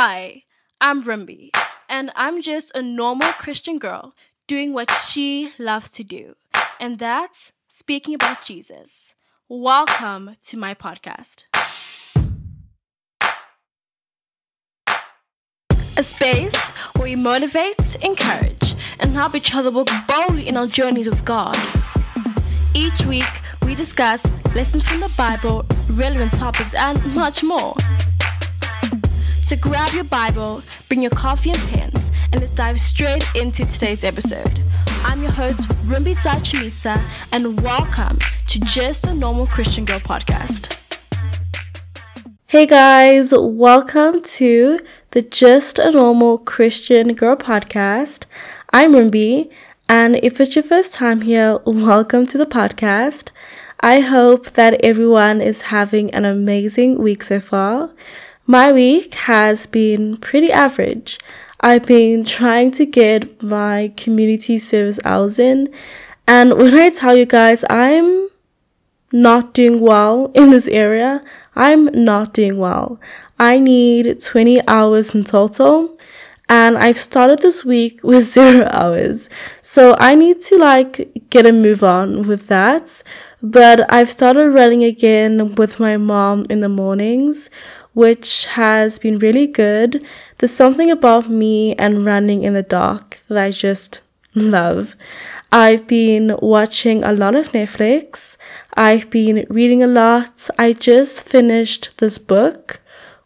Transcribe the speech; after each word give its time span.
Hi, 0.00 0.44
I'm 0.80 1.02
Rumbi, 1.02 1.50
and 1.88 2.12
I'm 2.14 2.40
just 2.40 2.70
a 2.72 2.80
normal 2.80 3.32
Christian 3.32 3.80
girl 3.80 4.14
doing 4.46 4.72
what 4.72 4.88
she 4.92 5.52
loves 5.58 5.90
to 5.90 6.04
do, 6.04 6.36
and 6.78 7.00
that's 7.00 7.52
speaking 7.66 8.14
about 8.14 8.44
Jesus. 8.44 9.16
Welcome 9.48 10.36
to 10.44 10.56
my 10.56 10.72
podcast. 10.72 11.46
A 15.96 16.02
space 16.04 16.76
where 16.94 17.08
we 17.08 17.16
motivate, 17.16 17.96
encourage, 18.04 18.76
and 19.00 19.10
help 19.10 19.34
each 19.34 19.52
other 19.52 19.72
walk 19.72 19.88
boldly 20.06 20.46
in 20.46 20.56
our 20.56 20.68
journeys 20.68 21.08
with 21.10 21.24
God. 21.24 21.58
Each 22.72 23.04
week, 23.04 23.24
we 23.66 23.74
discuss 23.74 24.24
lessons 24.54 24.88
from 24.88 25.00
the 25.00 25.12
Bible, 25.18 25.64
relevant 25.94 26.34
topics, 26.34 26.72
and 26.74 27.04
much 27.16 27.42
more. 27.42 27.74
So 29.48 29.56
grab 29.56 29.94
your 29.94 30.04
Bible, 30.04 30.60
bring 30.88 31.00
your 31.00 31.10
coffee 31.10 31.52
and 31.52 31.58
pens, 31.70 32.12
and 32.32 32.38
let's 32.38 32.54
dive 32.54 32.78
straight 32.78 33.24
into 33.34 33.64
today's 33.64 34.04
episode. 34.04 34.62
I'm 35.04 35.22
your 35.22 35.30
host, 35.30 35.60
Rumbi 35.88 36.14
Zachimisa, 36.14 37.00
and 37.32 37.58
welcome 37.62 38.18
to 38.46 38.58
Just 38.58 39.06
a 39.06 39.14
Normal 39.14 39.46
Christian 39.46 39.86
Girl 39.86 40.00
podcast. 40.00 40.78
Hey 42.48 42.66
guys, 42.66 43.32
welcome 43.34 44.20
to 44.20 44.80
the 45.12 45.22
Just 45.22 45.78
a 45.78 45.92
Normal 45.92 46.36
Christian 46.36 47.14
Girl 47.14 47.34
podcast. 47.34 48.26
I'm 48.74 48.92
Rumbi, 48.92 49.50
and 49.88 50.16
if 50.16 50.42
it's 50.42 50.56
your 50.56 50.62
first 50.62 50.92
time 50.92 51.22
here, 51.22 51.58
welcome 51.64 52.26
to 52.26 52.36
the 52.36 52.44
podcast. 52.44 53.30
I 53.80 54.00
hope 54.00 54.50
that 54.50 54.84
everyone 54.84 55.40
is 55.40 55.62
having 55.62 56.12
an 56.12 56.26
amazing 56.26 57.00
week 57.00 57.22
so 57.22 57.40
far. 57.40 57.92
My 58.50 58.72
week 58.72 59.12
has 59.28 59.66
been 59.66 60.16
pretty 60.16 60.50
average. 60.50 61.18
I've 61.60 61.84
been 61.84 62.24
trying 62.24 62.70
to 62.80 62.86
get 62.86 63.42
my 63.42 63.92
community 63.94 64.56
service 64.56 64.98
hours 65.04 65.38
in, 65.38 65.68
and 66.26 66.54
when 66.56 66.72
I 66.72 66.88
tell 66.88 67.14
you 67.14 67.26
guys 67.26 67.62
I'm 67.68 68.30
not 69.12 69.52
doing 69.52 69.80
well 69.80 70.30
in 70.32 70.48
this 70.48 70.66
area, 70.66 71.22
I'm 71.54 71.90
not 71.92 72.32
doing 72.32 72.56
well. 72.56 72.98
I 73.38 73.58
need 73.58 74.18
20 74.22 74.66
hours 74.66 75.14
in 75.14 75.24
total, 75.24 75.98
and 76.48 76.78
I've 76.78 76.96
started 76.96 77.40
this 77.40 77.66
week 77.66 78.00
with 78.02 78.24
zero 78.24 78.66
hours. 78.70 79.28
So 79.60 79.94
I 79.98 80.14
need 80.14 80.40
to 80.44 80.56
like 80.56 81.28
get 81.28 81.46
a 81.46 81.52
move 81.52 81.84
on 81.84 82.26
with 82.26 82.46
that. 82.46 83.02
But 83.40 83.92
I've 83.92 84.10
started 84.10 84.50
running 84.50 84.82
again 84.82 85.54
with 85.54 85.78
my 85.78 85.96
mom 85.96 86.44
in 86.50 86.58
the 86.58 86.68
mornings, 86.68 87.50
which 87.98 88.46
has 88.46 88.96
been 89.00 89.18
really 89.18 89.48
good. 89.48 90.06
There's 90.38 90.54
something 90.54 90.88
about 90.88 91.28
me 91.28 91.74
and 91.74 92.06
running 92.06 92.44
in 92.44 92.54
the 92.54 92.62
dark 92.62 93.18
that 93.26 93.36
I 93.36 93.50
just 93.50 94.02
love. 94.36 94.94
I've 95.50 95.88
been 95.88 96.36
watching 96.40 97.02
a 97.02 97.12
lot 97.12 97.34
of 97.34 97.48
Netflix. 97.48 98.36
I've 98.76 99.10
been 99.10 99.46
reading 99.50 99.82
a 99.82 99.88
lot. 99.88 100.48
I 100.56 100.74
just 100.74 101.28
finished 101.28 101.98
this 101.98 102.18
book 102.18 102.78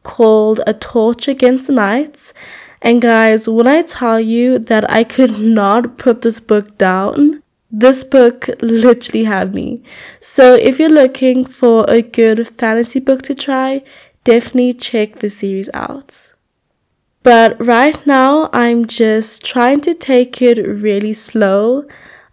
called 0.05 0.63
A 0.67 0.73
Torch 0.73 1.29
Against 1.29 1.67
the 1.67 1.75
Night. 1.75 2.33
And 2.81 3.03
guys, 3.03 3.47
when 3.47 3.67
I 3.67 3.83
tell 3.83 4.21
you 4.21 4.59
that 4.59 4.91
I 4.91 5.05
could 5.05 5.39
not 5.39 5.99
put 5.99 6.23
this 6.23 6.41
book 6.41 6.79
down, 6.79 7.43
this 7.71 8.05
book 8.05 8.49
literally 8.63 9.25
had 9.25 9.55
me. 9.55 9.83
So 10.21 10.55
if 10.55 10.79
you're 10.79 10.89
looking 11.03 11.45
for 11.45 11.85
a 11.91 12.01
good 12.01 12.49
fantasy 12.49 13.01
book 13.01 13.21
to 13.23 13.35
try, 13.35 13.83
definitely 14.25 14.75
check 14.75 15.19
the 15.19 15.31
series 15.31 15.69
out. 15.75 16.35
But 17.23 17.65
right 17.65 18.05
now, 18.07 18.51
I'm 18.53 18.87
just 18.87 19.45
trying 19.45 19.81
to 19.83 19.95
take 19.95 20.43
it 20.43 20.59
really 20.59 21.15
slow. 21.15 21.85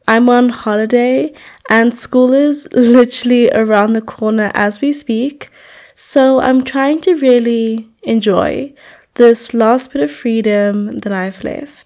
I'm 0.07 0.29
on 0.29 0.49
holiday 0.49 1.33
and 1.69 1.93
school 1.93 2.33
is 2.33 2.67
literally 2.73 3.51
around 3.51 3.93
the 3.93 4.01
corner 4.01 4.51
as 4.55 4.81
we 4.81 4.91
speak. 4.91 5.51
So 5.93 6.39
I'm 6.39 6.63
trying 6.63 7.01
to 7.01 7.13
really 7.13 7.89
enjoy 8.01 8.73
this 9.15 9.53
last 9.53 9.93
bit 9.93 10.01
of 10.01 10.11
freedom 10.11 10.97
that 10.99 11.13
I've 11.13 11.43
left. 11.43 11.85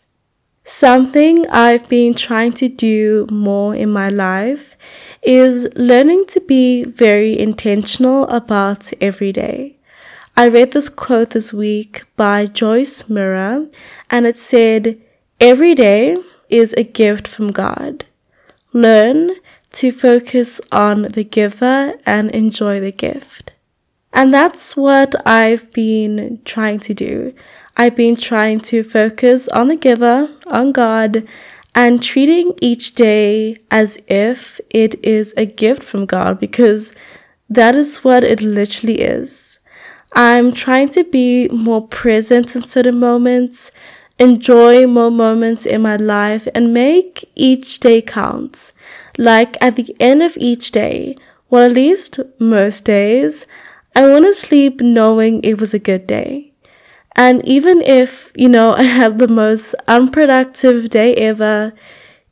Something 0.63 1.45
I've 1.49 1.89
been 1.89 2.13
trying 2.13 2.53
to 2.53 2.69
do 2.69 3.27
more 3.29 3.75
in 3.75 3.91
my 3.91 4.09
life 4.09 4.77
is 5.21 5.67
learning 5.75 6.27
to 6.27 6.39
be 6.39 6.85
very 6.85 7.37
intentional 7.37 8.25
about 8.27 8.93
every 9.01 9.33
day. 9.33 9.77
I 10.35 10.47
read 10.47 10.71
this 10.71 10.89
quote 10.89 11.29
this 11.29 11.53
week 11.53 12.05
by 12.15 12.47
Joyce 12.47 13.07
Meyer, 13.07 13.67
and 14.09 14.25
it 14.25 14.39
said, 14.39 14.99
Every 15.39 15.75
day 15.75 16.17
is 16.49 16.73
a 16.73 16.83
gift 16.83 17.27
from 17.27 17.51
God. 17.51 18.05
Learn 18.73 19.35
to 19.73 19.91
focus 19.91 20.59
on 20.71 21.03
the 21.03 21.23
giver 21.23 21.93
and 22.03 22.31
enjoy 22.31 22.79
the 22.79 22.91
gift. 22.91 23.51
And 24.11 24.33
that's 24.33 24.75
what 24.75 25.13
I've 25.23 25.71
been 25.71 26.41
trying 26.45 26.79
to 26.79 26.95
do. 26.95 27.35
I've 27.77 27.95
been 27.95 28.15
trying 28.15 28.59
to 28.61 28.83
focus 28.83 29.47
on 29.49 29.67
the 29.67 29.75
giver, 29.75 30.29
on 30.47 30.71
God, 30.71 31.27
and 31.75 32.01
treating 32.01 32.55
each 32.59 32.95
day 32.95 33.57
as 33.69 33.99
if 34.07 34.59
it 34.71 34.95
is 35.05 35.31
a 35.37 35.45
gift 35.45 35.83
from 35.83 36.07
God 36.07 36.39
because 36.39 36.91
that 37.47 37.75
is 37.75 38.03
what 38.03 38.23
it 38.23 38.41
literally 38.41 38.99
is. 38.99 39.52
I'm 40.15 40.51
trying 40.53 40.89
to 40.89 41.03
be 41.03 41.47
more 41.49 41.87
present 41.87 42.55
in 42.55 42.67
certain 42.67 42.99
moments, 42.99 43.71
enjoy 44.19 44.85
more 44.85 45.11
moments 45.11 45.65
in 45.65 45.81
my 45.81 45.95
life, 45.95 46.47
and 46.53 46.73
make 46.73 47.29
each 47.35 47.79
day 47.79 48.01
count. 48.01 48.71
Like 49.17 49.57
at 49.61 49.75
the 49.75 49.95
end 49.99 50.21
of 50.21 50.37
each 50.37 50.71
day, 50.71 51.15
well, 51.49 51.65
at 51.65 51.73
least 51.73 52.19
most 52.39 52.85
days, 52.85 53.47
I 53.95 54.07
want 54.07 54.25
to 54.25 54.33
sleep 54.33 54.81
knowing 54.81 55.43
it 55.43 55.59
was 55.59 55.73
a 55.73 55.79
good 55.79 56.07
day. 56.07 56.53
And 57.15 57.45
even 57.47 57.81
if, 57.81 58.31
you 58.35 58.49
know, 58.49 58.73
I 58.77 58.83
have 58.83 59.17
the 59.17 59.27
most 59.27 59.75
unproductive 59.87 60.89
day 60.89 61.15
ever, 61.15 61.73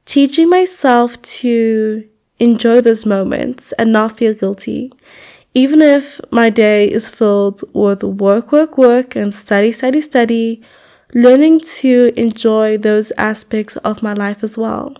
teaching 0.06 0.50
myself 0.50 1.22
to 1.22 2.08
enjoy 2.40 2.82
those 2.82 3.06
moments 3.06 3.72
and 3.74 3.92
not 3.92 4.18
feel 4.18 4.34
guilty 4.34 4.92
even 5.54 5.82
if 5.82 6.22
my 6.32 6.50
day 6.50 6.90
is 6.90 7.10
filled 7.10 7.62
with 7.74 8.04
work, 8.04 8.52
work, 8.52 8.78
work, 8.78 9.16
and 9.16 9.34
study, 9.34 9.72
study, 9.72 10.02
study, 10.02 10.62
learning 11.14 11.60
to 11.60 12.14
enjoy 12.16 12.78
those 12.78 13.12
aspects 13.18 13.76
of 13.78 14.02
my 14.02 14.14
life 14.14 14.44
as 14.44 14.58
well. 14.58 14.96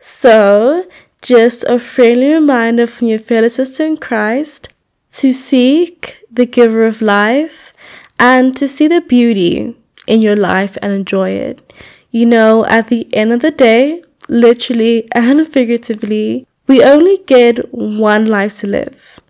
So, 0.00 0.86
just 1.20 1.64
a 1.64 1.78
friendly 1.78 2.32
reminder 2.32 2.86
from 2.86 3.08
your 3.08 3.18
fellow 3.18 3.48
sister 3.48 3.84
in 3.84 3.98
Christ 3.98 4.68
to 5.12 5.32
seek 5.34 6.24
the 6.30 6.46
giver 6.46 6.86
of 6.86 7.02
life 7.02 7.74
and 8.18 8.56
to 8.56 8.66
see 8.66 8.88
the 8.88 9.02
beauty 9.02 9.76
in 10.06 10.22
your 10.22 10.36
life 10.36 10.78
and 10.80 10.92
enjoy 10.92 11.30
it. 11.30 11.72
You 12.10 12.26
know, 12.26 12.64
at 12.66 12.88
the 12.88 13.06
end 13.14 13.32
of 13.32 13.40
the 13.40 13.50
day, 13.50 14.02
literally 14.28 15.08
and 15.12 15.46
figuratively, 15.46 16.46
we 16.66 16.82
only 16.82 17.18
get 17.26 17.72
one 17.74 18.26
life 18.26 18.58
to 18.60 18.66
live. 18.66 19.20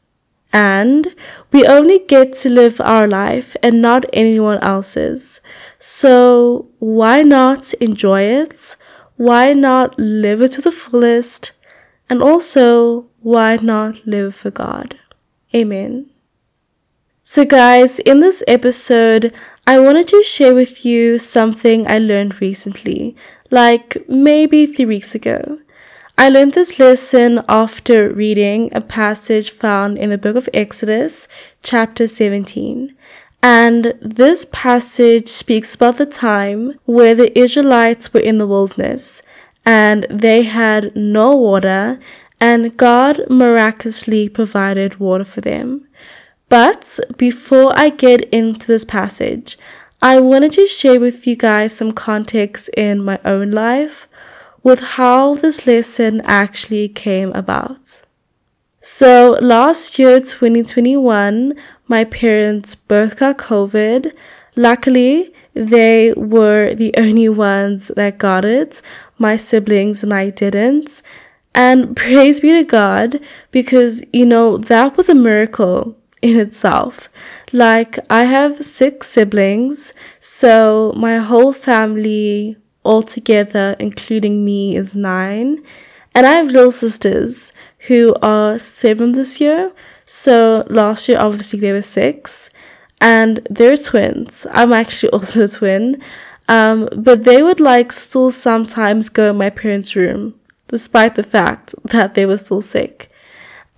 And 0.53 1.15
we 1.53 1.67
only 1.67 2.01
get 2.01 2.33
to 2.43 2.51
live 2.51 2.81
our 2.81 3.07
life 3.07 3.55
and 3.63 3.81
not 3.81 4.05
anyone 4.13 4.59
else's. 4.59 5.41
So 5.79 6.69
why 6.79 7.23
not 7.23 7.73
enjoy 7.75 8.23
it? 8.23 8.77
Why 9.17 9.53
not 9.53 9.99
live 9.99 10.43
it 10.43 10.53
to 10.53 10.61
the 10.61 10.73
fullest? 10.73 11.53
And 12.09 12.23
also, 12.23 13.07
why 13.21 13.57
not 13.57 14.07
live 14.07 14.35
for 14.35 14.51
God? 14.51 14.99
Amen. 15.55 16.11
So, 17.23 17.45
guys, 17.45 18.01
in 18.01 18.19
this 18.19 18.43
episode, 18.49 19.33
I 19.67 19.79
wanted 19.79 20.09
to 20.09 20.25
share 20.25 20.55
with 20.55 20.85
you 20.85 21.21
something 21.21 21.87
I 21.87 21.99
learned 21.99 22.41
recently, 22.41 23.15
like 23.51 23.97
maybe 24.09 24.67
three 24.67 24.87
weeks 24.87 25.15
ago. 25.15 25.61
I 26.21 26.29
learned 26.29 26.53
this 26.53 26.79
lesson 26.79 27.43
after 27.49 28.13
reading 28.13 28.69
a 28.75 28.83
passage 28.83 29.53
found 29.53 29.97
in 29.97 30.11
the 30.11 30.19
book 30.19 30.37
of 30.37 30.51
Exodus, 30.53 31.27
chapter 31.63 32.07
17. 32.07 32.95
And 33.43 33.95
this 34.03 34.45
passage 34.53 35.31
speaks 35.31 35.75
about 35.75 35.97
the 35.97 36.05
time 36.05 36.79
where 36.85 37.15
the 37.15 37.33
Israelites 37.39 38.13
were 38.13 38.21
in 38.21 38.37
the 38.37 38.47
wilderness 38.47 39.23
and 39.65 40.07
they 40.11 40.43
had 40.43 40.95
no 40.95 41.35
water, 41.35 41.99
and 42.39 42.77
God 42.77 43.23
miraculously 43.31 44.29
provided 44.29 45.01
water 45.01 45.25
for 45.25 45.41
them. 45.41 45.89
But 46.51 47.01
before 47.17 47.73
I 47.75 47.89
get 47.89 48.29
into 48.29 48.67
this 48.67 48.85
passage, 48.85 49.57
I 50.03 50.21
wanted 50.21 50.53
to 50.53 50.67
share 50.67 51.01
with 51.01 51.27
you 51.27 51.35
guys 51.35 51.75
some 51.75 51.93
context 51.93 52.69
in 52.77 53.03
my 53.03 53.19
own 53.25 53.53
life 53.53 54.07
with 54.63 54.81
how 54.81 55.35
this 55.35 55.67
lesson 55.67 56.21
actually 56.25 56.89
came 56.89 57.33
about. 57.33 58.03
So 58.83 59.39
last 59.41 59.99
year, 59.99 60.21
2021, 60.21 61.55
my 61.87 62.05
parents 62.05 62.75
both 62.75 63.19
got 63.19 63.39
COVID. 63.39 64.13
Luckily, 64.57 65.35
they 65.55 66.13
were 66.15 66.75
the 66.75 66.95
only 66.97 67.29
ones 67.29 67.89
that 67.97 68.19
got 68.19 68.45
it. 68.45 68.81
My 69.19 69.37
siblings 69.37 70.03
and 70.03 70.15
I 70.15 70.31
didn't. 70.31 71.03
And 71.55 71.97
praise 71.97 72.41
be 72.41 72.53
to 72.53 72.65
God 72.65 73.21
because, 73.51 74.05
you 74.13 74.25
know, 74.25 74.57
that 74.57 74.97
was 74.97 75.09
a 75.09 75.15
miracle 75.15 75.97
in 76.23 76.39
itself. 76.39 77.09
Like, 77.53 77.99
I 78.09 78.25
have 78.25 78.65
six 78.65 79.09
siblings, 79.09 79.93
so 80.21 80.93
my 80.97 81.19
whole 81.19 81.53
family 81.53 82.57
altogether, 82.85 83.77
including 83.79 84.45
me, 84.45 84.77
is 84.77 84.95
nine. 84.95 85.63
And 86.15 86.27
I 86.27 86.33
have 86.33 86.47
little 86.47 86.73
sisters 86.73 87.53
who 87.89 88.15
are 88.21 88.59
seven 88.59 89.13
this 89.13 89.41
year. 89.41 89.73
So 90.05 90.67
last 90.69 91.09
year, 91.09 91.19
obviously, 91.19 91.61
they 91.61 91.73
were 91.73 91.83
six. 91.83 92.51
And 93.01 93.47
they're 93.49 93.77
twins. 93.77 94.47
I'm 94.51 94.73
actually 94.73 95.11
also 95.13 95.45
a 95.45 95.49
twin. 95.49 96.03
Um, 96.49 96.89
but 96.97 97.25
they 97.25 97.43
would 97.43 97.61
like 97.61 97.93
still 97.93 98.31
sometimes 98.31 99.09
go 99.09 99.31
in 99.31 99.37
my 99.37 99.51
parents' 99.51 99.95
room, 99.95 100.35
despite 100.67 101.15
the 101.15 101.23
fact 101.23 101.75
that 101.85 102.15
they 102.15 102.27
were 102.27 102.39
still 102.39 102.63
sick. 102.63 103.11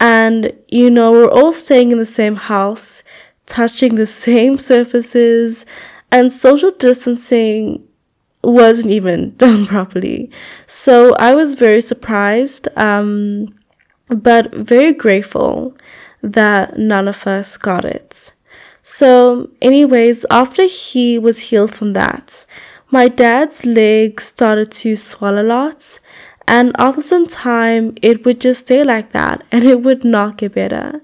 And, 0.01 0.53
you 0.69 0.91
know, 0.91 1.13
we're 1.13 1.31
all 1.31 1.53
staying 1.53 1.93
in 1.93 1.99
the 1.99 2.07
same 2.07 2.37
house, 2.37 3.03
touching 3.47 3.97
the 3.97 4.07
same 4.27 4.59
surfaces, 4.59 5.67
and 6.11 6.33
social 6.33 6.71
distancing 6.71 7.87
wasn't 8.43 8.93
even 8.93 9.31
done 9.37 9.67
properly. 9.67 10.31
So 10.67 11.15
I 11.17 11.35
was 11.35 11.55
very 11.55 11.81
surprised, 11.81 12.69
um, 12.77 13.55
but 14.09 14.53
very 14.55 14.93
grateful 14.93 15.77
that 16.23 16.79
none 16.79 17.09
of 17.09 17.27
us 17.27 17.57
got 17.57 17.85
it. 17.85 18.33
So, 18.83 19.51
anyways, 19.61 20.27
after 20.29 20.65
he 20.67 21.19
was 21.19 21.39
healed 21.51 21.73
from 21.73 21.93
that, 21.93 22.47
my 22.91 23.09
dad's 23.09 23.65
leg 23.65 24.21
started 24.21 24.73
to 24.73 24.97
swell 24.97 25.39
a 25.39 25.43
lot, 25.43 26.01
and 26.49 26.75
after 26.79 27.01
some 27.01 27.27
time, 27.27 27.95
it 28.03 28.25
would 28.25 28.41
just 28.41 28.67
stay 28.67 28.83
like 28.83 29.13
that 29.13 29.45
and 29.53 29.65
it 29.65 29.83
would 29.83 30.05
not 30.05 30.37
get 30.37 30.55
better. 30.55 31.01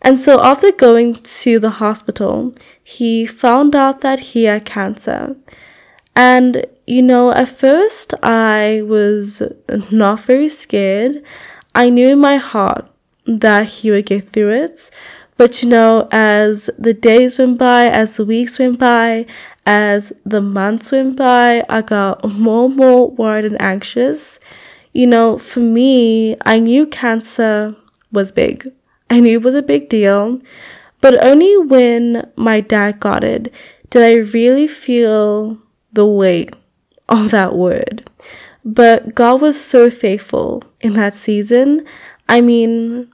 And 0.00 0.18
so, 0.18 0.40
after 0.42 0.70
going 0.70 1.14
to 1.14 1.58
the 1.58 1.70
hospital, 1.70 2.54
he 2.82 3.26
found 3.26 3.74
out 3.74 4.00
that 4.00 4.20
he 4.20 4.44
had 4.44 4.64
cancer. 4.64 5.36
And, 6.14 6.66
you 6.86 7.02
know, 7.02 7.30
at 7.32 7.48
first 7.48 8.14
I 8.22 8.82
was 8.84 9.42
not 9.90 10.20
very 10.20 10.48
scared. 10.48 11.22
I 11.74 11.88
knew 11.88 12.08
in 12.08 12.18
my 12.18 12.36
heart 12.36 12.90
that 13.26 13.66
he 13.66 13.90
would 13.90 14.06
get 14.06 14.28
through 14.28 14.50
it. 14.50 14.90
But, 15.36 15.62
you 15.62 15.68
know, 15.70 16.08
as 16.12 16.68
the 16.78 16.92
days 16.92 17.38
went 17.38 17.58
by, 17.58 17.86
as 17.86 18.16
the 18.16 18.26
weeks 18.26 18.58
went 18.58 18.78
by, 18.78 19.24
as 19.64 20.12
the 20.26 20.42
months 20.42 20.92
went 20.92 21.16
by, 21.16 21.64
I 21.68 21.80
got 21.80 22.28
more 22.30 22.66
and 22.66 22.76
more 22.76 23.10
worried 23.10 23.46
and 23.46 23.60
anxious 23.62 24.38
you 24.92 25.06
know, 25.06 25.38
for 25.38 25.60
me, 25.60 26.36
I 26.44 26.58
knew 26.58 26.86
cancer 26.86 27.76
was 28.12 28.32
big. 28.32 28.72
I 29.08 29.20
knew 29.20 29.38
it 29.38 29.42
was 29.42 29.54
a 29.54 29.62
big 29.62 29.88
deal, 29.88 30.40
but 31.00 31.22
only 31.24 31.56
when 31.58 32.30
my 32.36 32.60
dad 32.60 33.00
got 33.00 33.24
it 33.24 33.52
did 33.90 34.02
I 34.02 34.16
really 34.32 34.66
feel 34.68 35.58
the 35.92 36.06
weight 36.06 36.54
of 37.08 37.30
that 37.30 37.54
word. 37.54 38.08
But 38.64 39.14
God 39.14 39.40
was 39.40 39.62
so 39.62 39.90
faithful 39.90 40.62
in 40.80 40.94
that 40.94 41.14
season. 41.14 41.86
I 42.28 42.40
mean, 42.40 43.10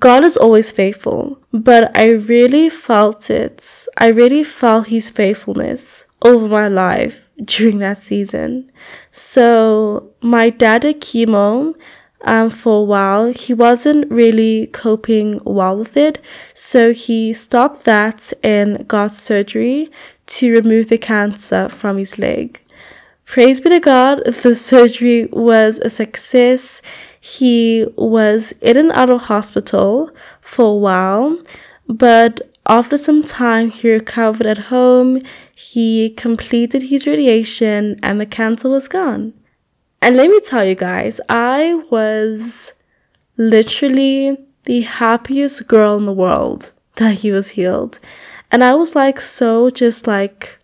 God 0.00 0.24
is 0.24 0.36
always 0.36 0.72
faithful, 0.72 1.38
but 1.52 1.94
I 1.96 2.10
really 2.10 2.70
felt 2.70 3.28
it. 3.28 3.86
I 3.98 4.08
really 4.08 4.42
felt 4.42 4.88
His 4.88 5.10
faithfulness 5.10 6.06
over 6.22 6.48
my 6.48 6.68
life 6.68 7.28
during 7.44 7.78
that 7.78 7.98
season. 7.98 8.72
So 9.10 10.10
my 10.22 10.50
dad 10.50 10.82
did 10.82 11.00
chemo 11.00 11.74
um, 12.22 12.50
for 12.50 12.80
a 12.80 12.84
while. 12.84 13.32
He 13.32 13.52
wasn't 13.52 14.10
really 14.10 14.68
coping 14.68 15.40
well 15.44 15.76
with 15.76 15.96
it, 15.96 16.20
so 16.54 16.92
he 16.92 17.32
stopped 17.32 17.84
that 17.84 18.32
and 18.42 18.86
got 18.88 19.12
surgery 19.12 19.90
to 20.30 20.52
remove 20.52 20.88
the 20.88 20.98
cancer 20.98 21.68
from 21.68 21.98
his 21.98 22.18
leg. 22.18 22.60
Praise 23.24 23.60
be 23.60 23.68
to 23.68 23.78
God, 23.78 24.24
the 24.24 24.56
surgery 24.56 25.26
was 25.26 25.78
a 25.78 25.90
success. 25.90 26.82
He 27.20 27.86
was 27.96 28.52
in 28.60 28.76
and 28.76 28.90
out 28.92 29.10
of 29.10 29.22
hospital 29.22 30.10
for 30.40 30.64
a 30.64 30.76
while, 30.76 31.38
but 31.88 32.40
after 32.66 32.96
some 32.98 33.22
time, 33.22 33.70
he 33.70 33.90
recovered 33.90 34.46
at 34.46 34.66
home, 34.74 35.22
he 35.54 36.10
completed 36.10 36.84
his 36.84 37.06
radiation, 37.06 37.98
and 38.02 38.20
the 38.20 38.26
cancer 38.26 38.68
was 38.68 38.88
gone. 38.88 39.32
And 40.02 40.16
let 40.16 40.30
me 40.30 40.40
tell 40.40 40.64
you 40.64 40.74
guys, 40.74 41.20
I 41.28 41.82
was 41.90 42.72
literally 43.36 44.38
the 44.64 44.82
happiest 44.82 45.66
girl 45.66 45.96
in 45.96 46.06
the 46.06 46.12
world 46.12 46.72
that 46.96 47.18
he 47.18 47.32
was 47.32 47.50
healed. 47.50 47.98
And 48.52 48.64
I 48.64 48.74
was 48.74 48.94
like, 48.94 49.20
so 49.20 49.70
just 49.70 50.06
like, 50.06 50.58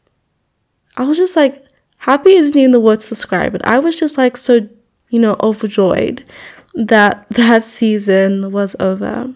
I 0.96 1.04
was 1.04 1.18
just 1.18 1.36
like, 1.36 1.64
happy 1.98 2.32
isn't 2.32 2.56
even 2.56 2.72
the 2.72 2.80
word 2.80 3.00
to 3.00 3.08
describe 3.08 3.54
it. 3.54 3.62
I 3.64 3.78
was 3.78 3.98
just 3.98 4.18
like 4.18 4.36
so, 4.36 4.68
you 5.10 5.18
know, 5.18 5.36
overjoyed 5.40 6.24
that 6.74 7.26
that 7.30 7.64
season 7.64 8.52
was 8.52 8.76
over. 8.80 9.34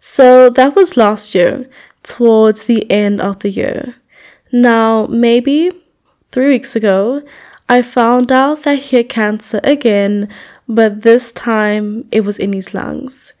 So 0.00 0.50
that 0.50 0.76
was 0.76 0.96
last 0.96 1.34
year, 1.34 1.68
towards 2.02 2.66
the 2.66 2.88
end 2.90 3.20
of 3.20 3.40
the 3.40 3.50
year. 3.50 3.96
Now, 4.52 5.06
maybe 5.06 5.70
three 6.28 6.48
weeks 6.48 6.76
ago, 6.76 7.22
I 7.68 7.82
found 7.82 8.32
out 8.32 8.62
that 8.62 8.78
he 8.78 8.96
had 8.96 9.08
cancer 9.08 9.60
again, 9.62 10.28
but 10.68 11.02
this 11.02 11.32
time 11.32 12.06
it 12.10 12.22
was 12.22 12.38
in 12.38 12.52
his 12.52 12.72
lungs. 12.72 13.34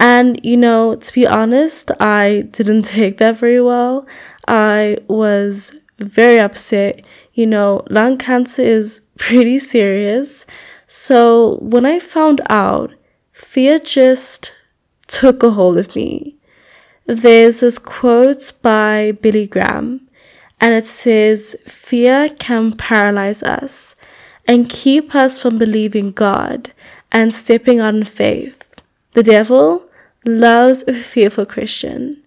And, 0.00 0.40
you 0.42 0.56
know, 0.56 0.96
to 0.96 1.12
be 1.12 1.26
honest, 1.26 1.90
I 2.00 2.48
didn't 2.50 2.82
take 2.96 3.18
that 3.18 3.36
very 3.36 3.60
well. 3.60 4.06
I 4.48 4.96
was 5.06 5.76
very 5.98 6.40
upset. 6.40 7.04
You 7.34 7.46
know, 7.46 7.84
lung 7.90 8.16
cancer 8.16 8.62
is 8.62 9.02
pretty 9.18 9.58
serious. 9.58 10.46
So 10.86 11.58
when 11.60 11.84
I 11.84 11.98
found 11.98 12.40
out, 12.48 12.94
fear 13.32 13.78
just 13.78 14.52
took 15.06 15.42
a 15.42 15.50
hold 15.50 15.76
of 15.76 15.94
me. 15.94 16.36
There's 17.06 17.60
this 17.60 17.78
quote 17.78 18.52
by 18.62 19.12
Billy 19.20 19.46
Graham, 19.46 20.08
and 20.60 20.72
it 20.74 20.86
says, 20.86 21.56
Fear 21.66 22.30
can 22.38 22.72
paralyze 22.72 23.42
us 23.42 23.96
and 24.46 24.70
keep 24.70 25.14
us 25.14 25.40
from 25.40 25.58
believing 25.58 26.12
God 26.12 26.72
and 27.10 27.34
stepping 27.34 27.78
in 27.80 28.04
faith. 28.04 28.68
The 29.12 29.24
devil 29.24 29.89
loves 30.24 30.84
a 30.86 30.92
fearful 30.92 31.46
Christian. 31.46 32.22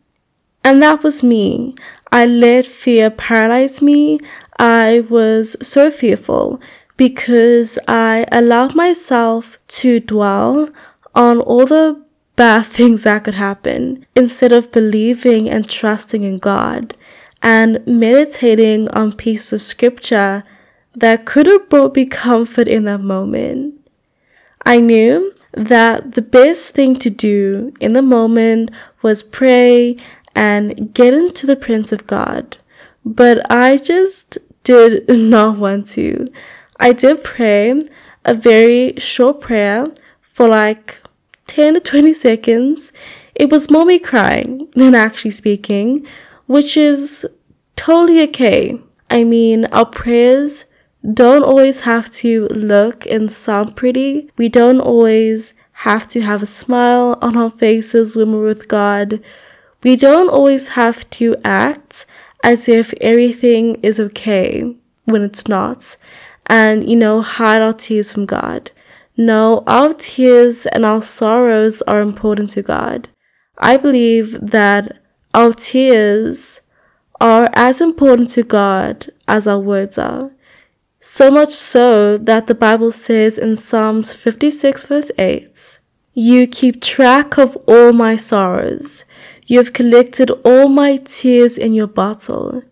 And 0.63 0.81
that 0.81 1.03
was 1.03 1.23
me. 1.23 1.75
I 2.11 2.25
let 2.25 2.65
fear 2.67 3.09
paralyze 3.09 3.81
me. 3.81 4.19
I 4.57 5.05
was 5.09 5.55
so 5.61 5.91
fearful 5.91 6.61
because 6.95 7.77
I 7.87 8.25
allowed 8.31 8.75
myself 8.75 9.57
to 9.79 9.99
dwell 9.99 10.69
on 11.15 11.41
all 11.41 11.65
the 11.65 12.03
bad 12.35 12.65
things 12.77 13.03
that 13.03 13.23
could 13.23 13.33
happen 13.33 14.05
instead 14.15 14.51
of 14.51 14.71
believing 14.71 15.49
and 15.49 15.69
trusting 15.69 16.23
in 16.23 16.37
God 16.37 16.95
and 17.41 17.85
meditating 17.85 18.89
on 18.91 19.11
pieces 19.11 19.53
of 19.53 19.61
scripture 19.61 20.43
that 20.95 21.25
could 21.25 21.47
have 21.47 21.69
brought 21.69 21.95
me 21.95 22.05
comfort 22.05 22.67
in 22.67 22.85
that 22.85 23.01
moment. 23.01 23.89
I 24.65 24.79
knew 24.79 25.33
that 25.53 26.13
the 26.13 26.21
best 26.21 26.73
thing 26.73 26.95
to 26.97 27.09
do 27.09 27.73
in 27.79 27.93
the 27.93 28.01
moment 28.01 28.71
was 29.01 29.23
pray 29.23 29.97
and 30.35 30.93
get 30.93 31.13
into 31.13 31.45
the 31.45 31.55
Prince 31.55 31.91
of 31.91 32.07
God. 32.07 32.57
But 33.05 33.49
I 33.51 33.77
just 33.77 34.37
did 34.63 35.07
not 35.09 35.57
want 35.57 35.87
to. 35.89 36.27
I 36.79 36.93
did 36.93 37.23
pray 37.23 37.83
a 38.25 38.33
very 38.33 38.93
short 38.97 39.41
prayer 39.41 39.87
for 40.21 40.47
like 40.47 41.01
10 41.47 41.75
to 41.75 41.79
20 41.79 42.13
seconds, 42.13 42.91
it 43.35 43.51
was 43.51 43.69
more 43.69 43.85
me 43.85 43.99
crying 43.99 44.67
than 44.75 44.95
actually 44.95 45.31
speaking, 45.31 46.05
which 46.47 46.75
is 46.77 47.25
totally 47.75 48.21
okay. 48.23 48.79
I 49.09 49.23
mean, 49.23 49.65
our 49.65 49.85
prayers 49.85 50.65
don't 51.11 51.43
always 51.43 51.81
have 51.81 52.09
to 52.11 52.47
look 52.47 53.05
and 53.07 53.31
sound 53.31 53.75
pretty. 53.75 54.31
We 54.37 54.47
don't 54.47 54.79
always 54.79 55.53
have 55.77 56.07
to 56.09 56.21
have 56.21 56.41
a 56.41 56.45
smile 56.45 57.17
on 57.21 57.35
our 57.35 57.49
faces 57.49 58.15
when 58.15 58.31
we're 58.31 58.45
with 58.45 58.67
God. 58.67 59.21
We 59.83 59.95
don't 59.95 60.29
always 60.29 60.69
have 60.69 61.09
to 61.11 61.35
act 61.43 62.05
as 62.43 62.69
if 62.69 62.93
everything 63.01 63.75
is 63.83 63.99
okay 63.99 64.75
when 65.05 65.23
it's 65.23 65.47
not, 65.47 65.97
and, 66.47 66.89
you 66.89 66.95
know, 66.95 67.21
hide 67.21 67.61
our 67.61 67.73
tears 67.73 68.13
from 68.13 68.25
God. 68.25 68.71
No, 69.17 69.63
our 69.67 69.93
tears 69.93 70.65
and 70.65 70.85
our 70.85 71.01
sorrows 71.01 71.81
are 71.83 72.01
important 72.01 72.49
to 72.51 72.61
God. 72.61 73.09
I 73.57 73.77
believe 73.77 74.39
that 74.41 74.97
our 75.33 75.53
tears 75.53 76.61
are 77.19 77.49
as 77.53 77.81
important 77.81 78.29
to 78.31 78.43
God 78.43 79.11
as 79.27 79.47
our 79.47 79.59
words 79.59 79.97
are. 79.97 80.31
So 81.05 81.29
much 81.29 81.51
so 81.51 82.17
that 82.17 82.47
the 82.47 82.55
Bible 82.55 82.93
says 82.93 83.37
in 83.37 83.57
Psalms 83.57 84.15
56, 84.15 84.85
verse 84.85 85.11
8, 85.17 85.79
You 86.13 86.47
keep 86.47 86.81
track 86.81 87.37
of 87.37 87.57
all 87.67 87.91
my 87.91 88.15
sorrows. 88.15 89.03
You 89.45 89.57
have 89.57 89.73
collected 89.73 90.31
all 90.45 90.69
my 90.69 90.95
tears 90.95 91.57
in 91.57 91.73
your 91.73 91.87
bottle. 91.87 92.63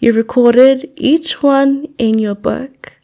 You 0.00 0.12
recorded 0.12 0.90
each 0.96 1.44
one 1.44 1.94
in 1.96 2.18
your 2.18 2.34
book. 2.34 2.98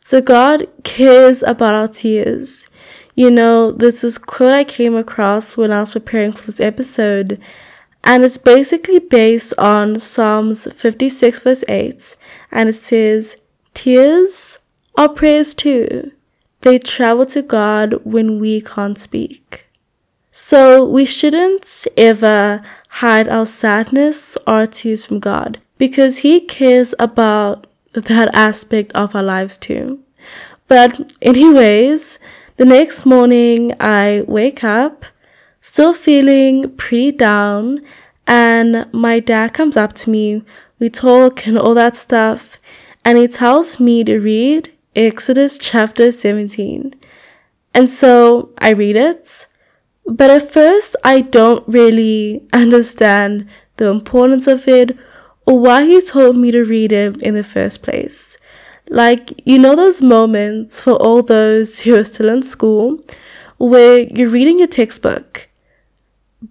So 0.00 0.22
God 0.22 0.68
cares 0.84 1.42
about 1.42 1.74
our 1.74 1.88
tears. 1.88 2.70
You 3.14 3.30
know, 3.30 3.72
this 3.72 4.02
is 4.02 4.16
quote 4.16 4.52
I 4.52 4.64
came 4.64 4.96
across 4.96 5.58
when 5.58 5.70
I 5.70 5.80
was 5.80 5.90
preparing 5.90 6.32
for 6.32 6.46
this 6.46 6.60
episode, 6.60 7.38
and 8.02 8.24
it's 8.24 8.38
basically 8.38 9.00
based 9.00 9.52
on 9.58 9.98
Psalms 9.98 10.66
56 10.72 11.40
verse 11.40 11.64
8, 11.68 12.16
and 12.50 12.70
it 12.70 12.74
says, 12.74 13.36
Tears 13.74 14.60
are 14.96 15.08
prayers 15.08 15.54
too. 15.54 16.12
They 16.62 16.78
travel 16.78 17.26
to 17.26 17.42
God 17.42 18.00
when 18.04 18.38
we 18.40 18.60
can't 18.60 18.98
speak. 18.98 19.66
So 20.30 20.84
we 20.84 21.04
shouldn't 21.04 21.86
ever 21.96 22.62
hide 22.88 23.28
our 23.28 23.46
sadness 23.46 24.36
or 24.46 24.66
tears 24.66 25.04
from 25.04 25.20
God 25.20 25.60
because 25.78 26.18
He 26.18 26.40
cares 26.40 26.94
about 26.98 27.66
that 27.92 28.34
aspect 28.34 28.92
of 28.92 29.14
our 29.14 29.22
lives 29.22 29.56
too. 29.58 30.00
But, 30.66 31.12
anyways, 31.20 32.18
the 32.56 32.64
next 32.64 33.04
morning 33.04 33.72
I 33.78 34.24
wake 34.26 34.64
up 34.64 35.04
still 35.60 35.92
feeling 35.92 36.74
pretty 36.76 37.12
down, 37.12 37.80
and 38.26 38.86
my 38.92 39.20
dad 39.20 39.54
comes 39.54 39.76
up 39.76 39.92
to 39.94 40.10
me. 40.10 40.42
We 40.78 40.88
talk 40.90 41.46
and 41.46 41.58
all 41.58 41.74
that 41.74 41.96
stuff, 41.96 42.58
and 43.04 43.18
he 43.18 43.28
tells 43.28 43.78
me 43.78 44.02
to 44.04 44.18
read 44.18 44.72
Exodus 44.96 45.58
chapter 45.58 46.10
17. 46.10 46.94
And 47.74 47.90
so 47.90 48.50
I 48.58 48.70
read 48.70 48.96
it, 48.96 49.46
but 50.06 50.30
at 50.30 50.50
first 50.50 50.96
I 51.04 51.20
don't 51.20 51.66
really 51.66 52.46
understand 52.52 53.48
the 53.76 53.88
importance 53.88 54.46
of 54.46 54.66
it 54.68 54.96
or 55.46 55.58
why 55.58 55.84
he 55.84 56.00
told 56.00 56.36
me 56.36 56.50
to 56.52 56.64
read 56.64 56.92
it 56.92 57.20
in 57.20 57.34
the 57.34 57.44
first 57.44 57.82
place. 57.82 58.38
Like, 58.88 59.42
you 59.44 59.58
know, 59.58 59.76
those 59.76 60.00
moments 60.00 60.80
for 60.80 60.92
all 60.92 61.22
those 61.22 61.80
who 61.80 61.96
are 61.96 62.04
still 62.04 62.28
in 62.28 62.42
school 62.42 63.02
where 63.58 64.00
you're 64.00 64.28
reading 64.28 64.58
your 64.58 64.68
textbook, 64.68 65.48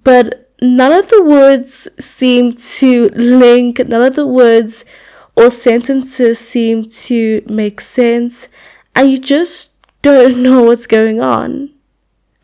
but 0.03 0.51
none 0.61 0.91
of 0.91 1.09
the 1.09 1.23
words 1.23 1.87
seem 1.99 2.53
to 2.53 3.09
link, 3.09 3.79
none 3.87 4.01
of 4.01 4.15
the 4.15 4.27
words 4.27 4.85
or 5.35 5.49
sentences 5.49 6.39
seem 6.39 6.83
to 6.83 7.43
make 7.47 7.81
sense, 7.81 8.47
and 8.95 9.11
you 9.11 9.17
just 9.17 9.71
don't 10.01 10.43
know 10.43 10.63
what's 10.63 10.87
going 10.87 11.21
on. 11.21 11.69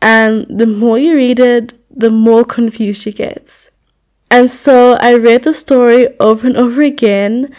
And 0.02 0.46
the 0.48 0.66
more 0.66 0.98
you 0.98 1.14
read 1.14 1.38
it, 1.38 1.72
the 1.90 2.10
more 2.10 2.44
confused 2.44 3.06
you 3.06 3.12
get. 3.12 3.70
And 4.30 4.50
so 4.50 4.92
I 4.94 5.14
read 5.14 5.42
the 5.42 5.52
story 5.52 6.08
over 6.18 6.46
and 6.46 6.56
over 6.56 6.82
again, 6.82 7.54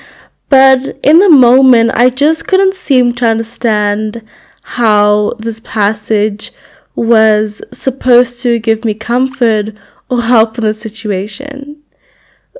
but 0.50 0.98
in 1.04 1.20
the 1.20 1.30
moment, 1.30 1.92
I 1.94 2.10
just 2.10 2.48
couldn't 2.48 2.76
seem 2.76 3.14
to 3.16 3.28
understand 3.28 4.26
how 4.64 5.34
this 5.38 5.60
passage 5.60 6.52
was 6.96 7.62
supposed 7.72 8.42
to 8.42 8.60
give 8.60 8.84
me 8.84 8.94
comfort 8.94 9.74
or 10.10 10.24
help 10.24 10.58
in 10.58 10.66
the 10.66 10.74
situation. 10.74 11.82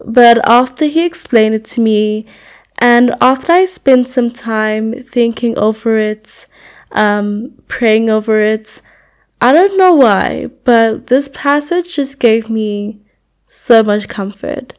But 0.06 0.40
after 0.48 0.86
he 0.86 1.06
explained 1.06 1.56
it 1.56 1.66
to 1.66 1.82
me, 1.82 2.26
and 2.82 3.16
after 3.22 3.54
I 3.54 3.66
spent 3.66 4.10
some 4.10 4.32
time 4.32 5.04
thinking 5.04 5.56
over 5.58 5.98
it, 5.98 6.48
um, 6.92 7.54
praying 7.68 8.10
over 8.10 8.42
it, 8.42 8.82
I 9.40 9.54
don't 9.54 9.78
know 9.78 9.94
why, 9.94 10.50
but 10.64 11.08
this 11.08 11.30
passage 11.32 11.96
just 11.96 12.20
gave 12.20 12.50
me 12.50 13.00
so 13.46 13.84
much 13.84 14.08
comfort. 14.08 14.74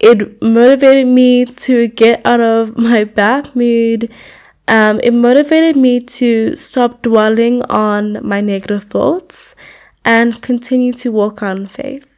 It 0.00 0.42
motivated 0.42 1.06
me 1.06 1.44
to 1.44 1.86
get 1.86 2.20
out 2.26 2.40
of 2.40 2.76
my 2.90 3.04
bad 3.04 3.54
mood. 3.54 4.10
Um, 4.66 4.98
it 5.04 5.12
motivated 5.12 5.76
me 5.76 6.00
to 6.00 6.56
stop 6.56 7.02
dwelling 7.02 7.62
on 7.64 8.18
my 8.26 8.40
negative 8.40 8.84
thoughts 8.84 9.54
and 10.04 10.42
continue 10.42 10.92
to 10.94 11.12
walk 11.12 11.44
on 11.44 11.66
faith. 11.66 12.09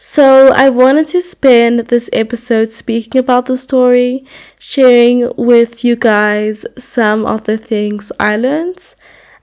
So, 0.00 0.52
I 0.52 0.68
wanted 0.68 1.08
to 1.08 1.20
spend 1.20 1.88
this 1.88 2.08
episode 2.12 2.72
speaking 2.72 3.18
about 3.18 3.46
the 3.46 3.58
story, 3.58 4.24
sharing 4.56 5.28
with 5.36 5.84
you 5.84 5.96
guys 5.96 6.64
some 6.78 7.26
of 7.26 7.46
the 7.46 7.58
things 7.58 8.12
I 8.20 8.36
learned, 8.36 8.94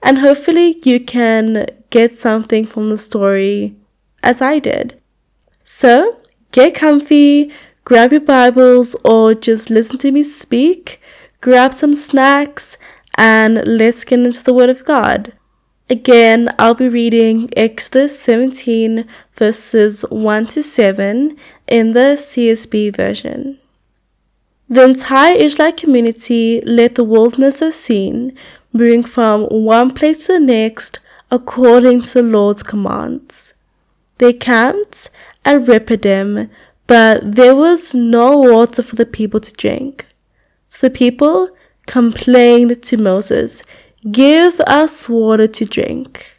and 0.02 0.16
hopefully, 0.16 0.80
you 0.82 0.98
can 0.98 1.66
get 1.90 2.14
something 2.14 2.64
from 2.64 2.88
the 2.88 2.96
story 2.96 3.76
as 4.22 4.40
I 4.40 4.58
did. 4.58 4.98
So, 5.62 6.22
get 6.52 6.74
comfy, 6.74 7.52
grab 7.84 8.12
your 8.12 8.22
Bibles, 8.22 8.96
or 9.04 9.34
just 9.34 9.68
listen 9.68 9.98
to 9.98 10.10
me 10.10 10.22
speak, 10.22 11.02
grab 11.42 11.74
some 11.74 11.94
snacks, 11.94 12.78
and 13.18 13.62
let's 13.66 14.04
get 14.04 14.20
into 14.20 14.42
the 14.42 14.54
Word 14.54 14.70
of 14.70 14.86
God. 14.86 15.34
Again, 15.88 16.52
I'll 16.58 16.74
be 16.74 16.88
reading 16.88 17.48
Exodus 17.56 18.18
17 18.18 19.06
verses 19.34 20.02
1 20.10 20.46
to 20.48 20.62
7 20.62 21.36
in 21.68 21.92
the 21.92 22.16
CSB 22.16 22.96
version. 22.96 23.60
The 24.68 24.82
entire 24.82 25.36
Israelite 25.36 25.76
community 25.76 26.60
left 26.62 26.96
the 26.96 27.04
wilderness 27.04 27.62
of 27.62 27.72
Sin, 27.72 28.36
moving 28.72 29.04
from 29.04 29.44
one 29.44 29.94
place 29.94 30.26
to 30.26 30.32
the 30.32 30.40
next 30.40 30.98
according 31.30 32.02
to 32.02 32.14
the 32.14 32.22
Lord's 32.24 32.64
commands. 32.64 33.54
They 34.18 34.32
camped 34.32 35.08
at 35.44 35.68
Rephidim, 35.68 36.50
but 36.88 37.36
there 37.36 37.54
was 37.54 37.94
no 37.94 38.36
water 38.36 38.82
for 38.82 38.96
the 38.96 39.06
people 39.06 39.38
to 39.38 39.52
drink. 39.52 40.06
So 40.68 40.88
the 40.88 40.94
people 40.94 41.50
complained 41.86 42.82
to 42.82 42.96
Moses, 42.96 43.62
Give 44.10 44.60
us 44.60 45.08
water 45.08 45.46
to 45.46 45.64
drink. 45.64 46.32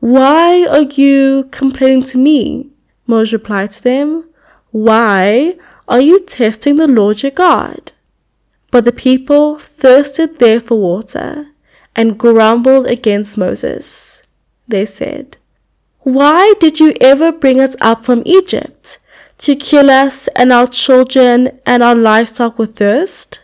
Why 0.00 0.66
are 0.66 0.82
you 0.82 1.48
complaining 1.50 2.02
to 2.04 2.18
me? 2.18 2.70
Moses 3.06 3.32
replied 3.32 3.70
to 3.72 3.82
them, 3.82 4.28
Why 4.70 5.54
are 5.86 6.00
you 6.00 6.20
testing 6.20 6.76
the 6.76 6.88
Lord 6.88 7.22
your 7.22 7.30
God? 7.30 7.92
But 8.70 8.84
the 8.84 8.92
people 8.92 9.58
thirsted 9.58 10.38
there 10.38 10.60
for 10.60 10.80
water 10.80 11.48
and 11.94 12.18
grumbled 12.18 12.86
against 12.86 13.38
Moses. 13.38 14.22
They 14.66 14.84
said, 14.84 15.36
why 16.04 16.52
did 16.60 16.80
you 16.80 16.94
ever 17.00 17.32
bring 17.32 17.58
us 17.60 17.76
up 17.80 18.04
from 18.04 18.22
Egypt? 18.26 18.98
To 19.38 19.56
kill 19.56 19.90
us 19.90 20.28
and 20.36 20.52
our 20.52 20.66
children 20.66 21.58
and 21.64 21.82
our 21.82 21.94
livestock 21.94 22.58
with 22.58 22.76
thirst? 22.76 23.40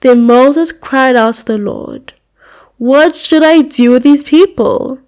Then 0.00 0.26
Moses 0.26 0.70
cried 0.70 1.16
out 1.16 1.36
to 1.36 1.44
the 1.46 1.56
Lord, 1.56 2.12
What 2.78 3.16
should 3.16 3.42
I 3.42 3.62
do 3.62 3.90
with 3.90 4.02
these 4.02 4.24
people? 4.24 5.00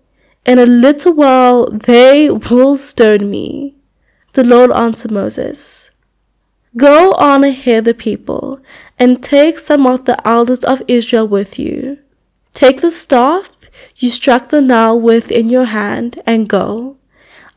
In 0.44 0.58
a 0.58 0.66
little 0.66 1.14
while 1.14 1.70
they 1.70 2.28
will 2.28 2.76
stone 2.76 3.30
me. 3.30 3.76
The 4.32 4.44
Lord 4.44 4.70
answered 4.70 5.10
Moses, 5.10 5.90
Go 6.76 7.12
on 7.12 7.42
ahead 7.42 7.84
the 7.84 7.94
people, 7.94 8.60
and 8.98 9.22
take 9.22 9.58
some 9.58 9.86
of 9.86 10.04
the 10.04 10.24
elders 10.26 10.64
of 10.64 10.82
Israel 10.86 11.26
with 11.26 11.58
you. 11.58 11.98
Take 12.52 12.80
the 12.80 12.92
staff 12.92 13.56
you 13.96 14.10
struck 14.10 14.48
the 14.48 14.60
Nile 14.60 14.98
with 14.98 15.30
in 15.30 15.48
your 15.48 15.66
hand, 15.66 16.20
and 16.26 16.48
go. 16.48 16.96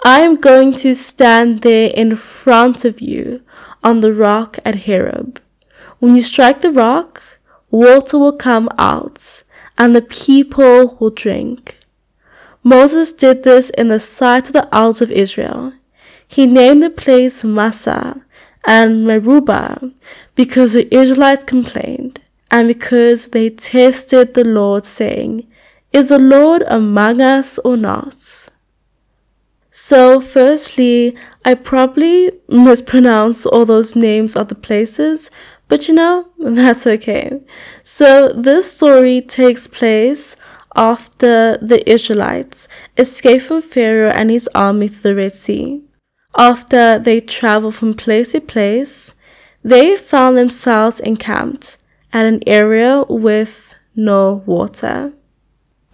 I 0.05 0.19
am 0.19 0.35
going 0.35 0.73
to 0.75 0.93
stand 0.93 1.61
there 1.61 1.89
in 1.89 2.15
front 2.15 2.83
of 2.85 2.99
you 2.99 3.41
on 3.83 4.01
the 4.01 4.13
rock 4.13 4.59
at 4.65 4.83
Horeb. 4.83 5.41
When 5.99 6.15
you 6.15 6.21
strike 6.21 6.61
the 6.61 6.71
rock, 6.71 7.23
water 7.69 8.19
will 8.19 8.35
come 8.35 8.69
out, 8.77 9.43
and 9.77 9.95
the 9.95 10.01
people 10.01 10.97
will 10.99 11.09
drink. 11.09 11.79
Moses 12.63 13.11
did 13.11 13.43
this 13.43 13.69
in 13.71 13.89
the 13.89 13.99
sight 13.99 14.47
of 14.47 14.53
the 14.53 14.73
elders 14.73 15.01
of 15.01 15.11
Israel. 15.11 15.73
He 16.27 16.45
named 16.45 16.81
the 16.81 16.89
place 16.89 17.43
Massah 17.43 18.25
and 18.65 19.05
Meribah 19.05 19.91
because 20.35 20.73
the 20.73 20.93
Israelites 20.95 21.43
complained, 21.43 22.21
and 22.49 22.67
because 22.67 23.29
they 23.29 23.49
tested 23.49 24.33
the 24.33 24.43
Lord, 24.43 24.85
saying, 24.85 25.47
is 25.91 26.09
the 26.09 26.17
Lord 26.17 26.63
among 26.67 27.21
us 27.21 27.59
or 27.59 27.77
not? 27.77 28.47
So, 29.69 30.19
firstly, 30.19 31.15
I 31.45 31.55
probably 31.55 32.31
mispronounce 32.47 33.45
all 33.45 33.65
those 33.65 33.95
names 33.95 34.35
of 34.35 34.47
the 34.47 34.55
places, 34.55 35.29
but 35.73 35.87
you 35.87 35.95
know, 35.95 36.29
that's 36.37 36.85
okay. 36.85 37.41
So, 37.81 38.31
this 38.31 38.71
story 38.71 39.21
takes 39.21 39.65
place 39.65 40.35
after 40.75 41.57
the 41.57 41.81
Israelites 41.91 42.67
escape 42.95 43.41
from 43.41 43.63
Pharaoh 43.63 44.11
and 44.11 44.29
his 44.29 44.47
army 44.53 44.87
through 44.87 45.15
the 45.15 45.15
Red 45.15 45.33
Sea. 45.33 45.81
after 46.37 46.99
they 46.99 47.19
travel 47.21 47.71
from 47.71 47.95
place 47.95 48.33
to 48.33 48.39
place, 48.41 49.15
they 49.63 49.97
found 49.97 50.37
themselves 50.37 50.99
encamped 50.99 51.77
at 52.11 52.27
an 52.27 52.41
area 52.45 53.03
with 53.09 53.73
no 53.95 54.43
water. 54.45 55.13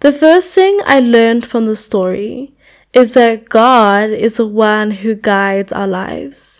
The 0.00 0.12
first 0.12 0.52
thing 0.52 0.80
I 0.84 1.00
learned 1.00 1.46
from 1.46 1.64
the 1.64 1.76
story 1.76 2.52
is 2.92 3.14
that 3.14 3.48
God 3.48 4.10
is 4.10 4.34
the 4.34 4.46
one 4.46 4.90
who 4.90 5.14
guides 5.14 5.72
our 5.72 5.88
lives. 5.88 6.59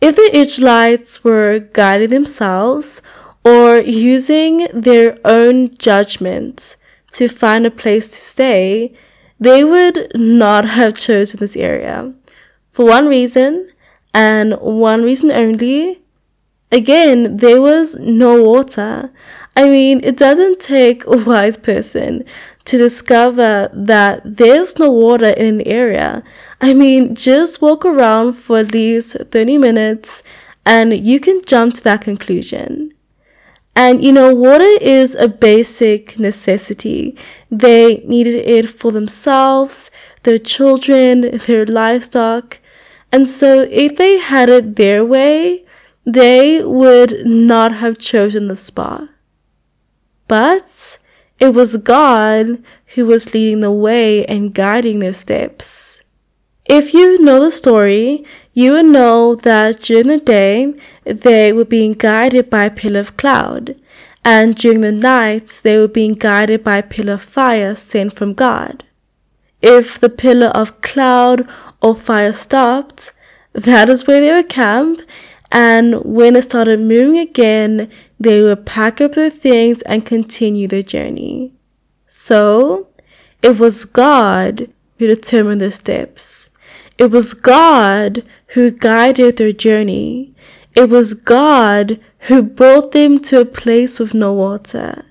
If 0.00 0.16
the 0.16 0.30
Israelites 0.32 1.22
were 1.22 1.58
guiding 1.58 2.10
themselves 2.10 3.02
or 3.44 3.78
using 3.78 4.66
their 4.72 5.18
own 5.24 5.76
judgment 5.76 6.76
to 7.12 7.28
find 7.28 7.66
a 7.66 7.70
place 7.70 8.08
to 8.08 8.16
stay, 8.16 8.94
they 9.38 9.62
would 9.62 10.10
not 10.14 10.64
have 10.76 10.94
chosen 10.94 11.40
this 11.40 11.56
area. 11.56 12.14
For 12.72 12.86
one 12.86 13.08
reason, 13.08 13.70
and 14.14 14.54
one 14.60 15.02
reason 15.02 15.30
only, 15.30 16.00
again, 16.72 17.36
there 17.36 17.60
was 17.60 17.96
no 17.96 18.42
water. 18.42 19.10
I 19.56 19.68
mean, 19.68 20.00
it 20.02 20.16
doesn't 20.16 20.60
take 20.60 21.04
a 21.06 21.16
wise 21.18 21.56
person 21.56 22.24
to 22.64 22.78
discover 22.78 23.70
that 23.72 24.22
there's 24.24 24.78
no 24.78 24.90
water 24.90 25.30
in 25.30 25.60
an 25.60 25.66
area. 25.66 26.22
I 26.60 26.74
mean, 26.74 27.14
just 27.14 27.62
walk 27.62 27.84
around 27.84 28.34
for 28.34 28.58
at 28.58 28.72
least 28.72 29.16
30 29.16 29.58
minutes 29.58 30.22
and 30.66 31.06
you 31.06 31.18
can 31.18 31.42
jump 31.44 31.74
to 31.74 31.84
that 31.84 32.02
conclusion. 32.02 32.92
And 33.74 34.04
you 34.04 34.12
know, 34.12 34.34
water 34.34 34.76
is 34.80 35.14
a 35.14 35.26
basic 35.28 36.18
necessity. 36.18 37.16
They 37.50 37.98
needed 38.06 38.34
it 38.34 38.68
for 38.68 38.92
themselves, 38.92 39.90
their 40.22 40.38
children, 40.38 41.38
their 41.46 41.64
livestock. 41.64 42.58
And 43.10 43.28
so 43.28 43.66
if 43.70 43.96
they 43.96 44.18
had 44.18 44.50
it 44.50 44.76
their 44.76 45.04
way, 45.04 45.64
they 46.04 46.62
would 46.62 47.26
not 47.26 47.72
have 47.72 47.98
chosen 47.98 48.48
the 48.48 48.56
spot. 48.56 49.08
But 50.28 50.98
it 51.38 51.54
was 51.54 51.76
God 51.78 52.62
who 52.94 53.06
was 53.06 53.34
leading 53.34 53.60
the 53.60 53.72
way 53.72 54.24
and 54.26 54.54
guiding 54.54 54.98
their 54.98 55.12
steps. 55.12 55.89
If 56.72 56.94
you 56.94 57.20
know 57.20 57.40
the 57.40 57.50
story, 57.50 58.24
you 58.52 58.70
will 58.70 58.84
know 58.84 59.34
that 59.34 59.80
during 59.80 60.06
the 60.06 60.18
day 60.18 60.72
they 61.02 61.52
were 61.52 61.64
being 61.64 61.94
guided 61.94 62.48
by 62.48 62.66
a 62.66 62.70
pillar 62.70 63.00
of 63.00 63.16
cloud, 63.16 63.74
and 64.24 64.54
during 64.54 64.80
the 64.80 64.92
nights 64.92 65.60
they 65.60 65.76
were 65.78 65.88
being 65.88 66.14
guided 66.14 66.62
by 66.62 66.76
a 66.76 66.84
pillar 66.84 67.14
of 67.14 67.22
fire 67.22 67.74
sent 67.74 68.14
from 68.14 68.34
God. 68.34 68.84
If 69.60 69.98
the 69.98 70.08
pillar 70.08 70.52
of 70.54 70.80
cloud 70.80 71.44
or 71.82 71.96
fire 71.96 72.32
stopped, 72.32 73.10
that 73.52 73.88
is 73.88 74.06
where 74.06 74.20
they 74.20 74.32
would 74.32 74.48
camp, 74.48 75.00
and 75.50 76.04
when 76.04 76.36
it 76.36 76.42
started 76.42 76.78
moving 76.78 77.18
again, 77.18 77.90
they 78.20 78.42
would 78.42 78.64
pack 78.64 79.00
up 79.00 79.14
their 79.14 79.28
things 79.28 79.82
and 79.82 80.06
continue 80.06 80.68
their 80.68 80.84
journey. 80.84 81.52
So, 82.06 82.86
it 83.42 83.58
was 83.58 83.84
God 83.84 84.72
who 84.98 85.08
determined 85.08 85.60
their 85.60 85.72
steps. 85.72 86.46
It 87.00 87.10
was 87.10 87.32
God 87.32 88.22
who 88.48 88.70
guided 88.70 89.38
their 89.38 89.54
journey. 89.54 90.34
It 90.76 90.90
was 90.90 91.14
God 91.14 91.98
who 92.28 92.42
brought 92.42 92.92
them 92.92 93.18
to 93.20 93.40
a 93.40 93.46
place 93.46 93.98
with 93.98 94.12
no 94.12 94.34
water. 94.34 95.06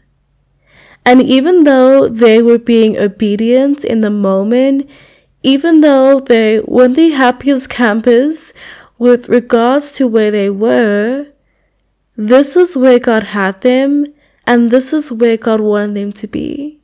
And 1.04 1.24
even 1.24 1.64
though 1.64 2.08
they 2.08 2.44
were 2.44 2.60
being 2.60 2.96
obedient 2.96 3.84
in 3.84 4.02
the 4.02 4.12
moment, 4.12 4.88
even 5.42 5.82
though 5.82 6.20
they 6.20 6.60
weren't 6.60 6.96
the 6.96 7.10
happiest 7.10 7.72
campers 7.72 8.54
with 9.00 9.28
regards 9.28 9.92
to 9.94 10.08
where 10.08 10.30
they 10.30 10.52
were, 10.52 11.26
this 12.16 12.56
is 12.56 12.78
where 12.78 13.00
God 13.00 13.24
had 13.24 13.62
them, 13.62 14.06
and 14.46 14.70
this 14.70 14.94
is 14.94 15.12
where 15.12 15.38
God 15.38 15.60
wanted 15.60 15.96
them 15.96 16.14
to 16.14 16.28
be. 16.28 16.82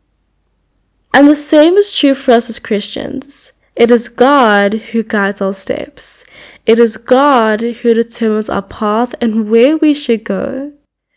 And 1.14 1.28
the 1.28 1.36
same 1.36 1.76
is 1.76 1.96
true 1.96 2.16
for 2.16 2.32
us 2.32 2.50
as 2.50 2.58
Christians. 2.58 3.52
It 3.76 3.92
is 3.92 4.08
God 4.08 4.74
who 4.74 5.04
guides 5.04 5.42
our 5.42 5.54
steps. 5.54 6.24
It 6.66 6.80
is 6.80 6.98
God 6.98 7.62
who 7.62 7.94
determines 7.94 8.50
our 8.50 8.62
path 8.62 9.14
and 9.20 9.50
where 9.50 9.78
we 9.78 9.94
should 9.94 10.24
go. 10.24 10.74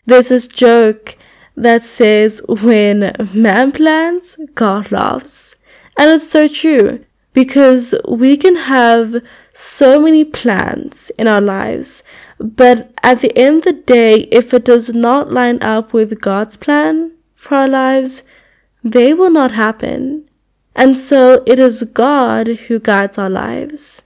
There's 0.06 0.28
this 0.28 0.48
joke 0.48 1.16
that 1.56 1.82
says, 1.82 2.42
when 2.48 3.14
man 3.32 3.72
plans, 3.72 4.38
God 4.54 4.90
laughs. 4.90 5.54
And 5.96 6.10
it's 6.10 6.28
so 6.28 6.48
true 6.48 7.04
because 7.32 7.94
we 8.08 8.36
can 8.36 8.56
have 8.56 9.22
so 9.52 10.00
many 10.00 10.24
plans 10.24 11.10
in 11.18 11.26
our 11.26 11.40
lives, 11.40 12.02
but 12.38 12.92
at 13.02 13.20
the 13.20 13.36
end 13.36 13.58
of 13.58 13.64
the 13.64 13.72
day, 13.82 14.20
if 14.30 14.54
it 14.54 14.64
does 14.64 14.90
not 14.90 15.32
line 15.32 15.60
up 15.62 15.92
with 15.92 16.20
God's 16.20 16.56
plan 16.56 17.12
for 17.34 17.56
our 17.56 17.68
lives, 17.68 18.22
they 18.84 19.12
will 19.12 19.30
not 19.30 19.50
happen. 19.52 20.27
And 20.78 20.96
so 20.96 21.42
it 21.44 21.58
is 21.58 21.82
God 21.82 22.46
who 22.46 22.78
guides 22.78 23.18
our 23.18 23.28
lives. 23.28 24.02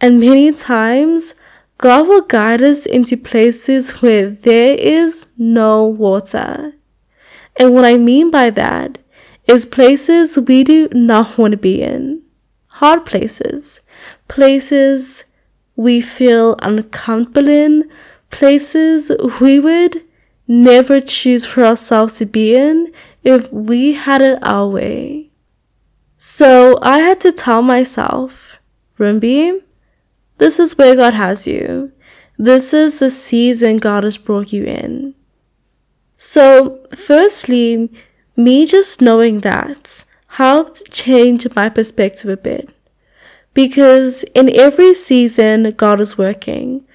And 0.00 0.18
many 0.18 0.52
times, 0.52 1.36
God 1.78 2.08
will 2.08 2.22
guide 2.22 2.60
us 2.60 2.86
into 2.86 3.16
places 3.16 4.02
where 4.02 4.28
there 4.28 4.74
is 4.74 5.28
no 5.38 5.84
water. 5.84 6.72
And 7.56 7.72
what 7.72 7.84
I 7.84 7.98
mean 7.98 8.32
by 8.32 8.50
that 8.50 8.98
is 9.46 9.64
places 9.64 10.36
we 10.36 10.64
do 10.64 10.88
not 10.90 11.38
want 11.38 11.52
to 11.52 11.56
be 11.56 11.82
in. 11.82 12.22
Hard 12.66 13.06
places. 13.06 13.78
Places 14.26 15.22
we 15.76 16.00
feel 16.00 16.56
uncomfortable 16.62 17.48
in. 17.48 17.88
Places 18.32 19.12
we 19.40 19.60
would 19.60 20.02
never 20.48 21.00
choose 21.00 21.46
for 21.46 21.62
ourselves 21.64 22.14
to 22.18 22.26
be 22.26 22.56
in 22.56 22.92
if 23.22 23.52
we 23.52 23.92
had 23.92 24.20
it 24.20 24.40
our 24.42 24.66
way. 24.66 25.31
So 26.24 26.78
I 26.82 26.98
had 26.98 27.20
to 27.22 27.32
tell 27.32 27.62
myself, 27.62 28.60
Rumbi, 28.96 29.60
this 30.38 30.60
is 30.60 30.78
where 30.78 30.94
God 30.94 31.14
has 31.14 31.48
you. 31.48 31.90
This 32.38 32.72
is 32.72 33.00
the 33.00 33.10
season 33.10 33.78
God 33.78 34.04
has 34.04 34.18
brought 34.18 34.52
you 34.52 34.62
in. 34.62 35.16
So, 36.16 36.78
firstly, 36.94 37.90
me 38.36 38.66
just 38.66 39.02
knowing 39.02 39.40
that 39.40 40.04
helped 40.38 40.92
change 40.92 41.44
my 41.56 41.68
perspective 41.68 42.30
a 42.30 42.36
bit. 42.36 42.70
Because 43.52 44.22
in 44.32 44.48
every 44.54 44.94
season, 44.94 45.72
God 45.72 46.00
is 46.00 46.16
working. 46.16 46.86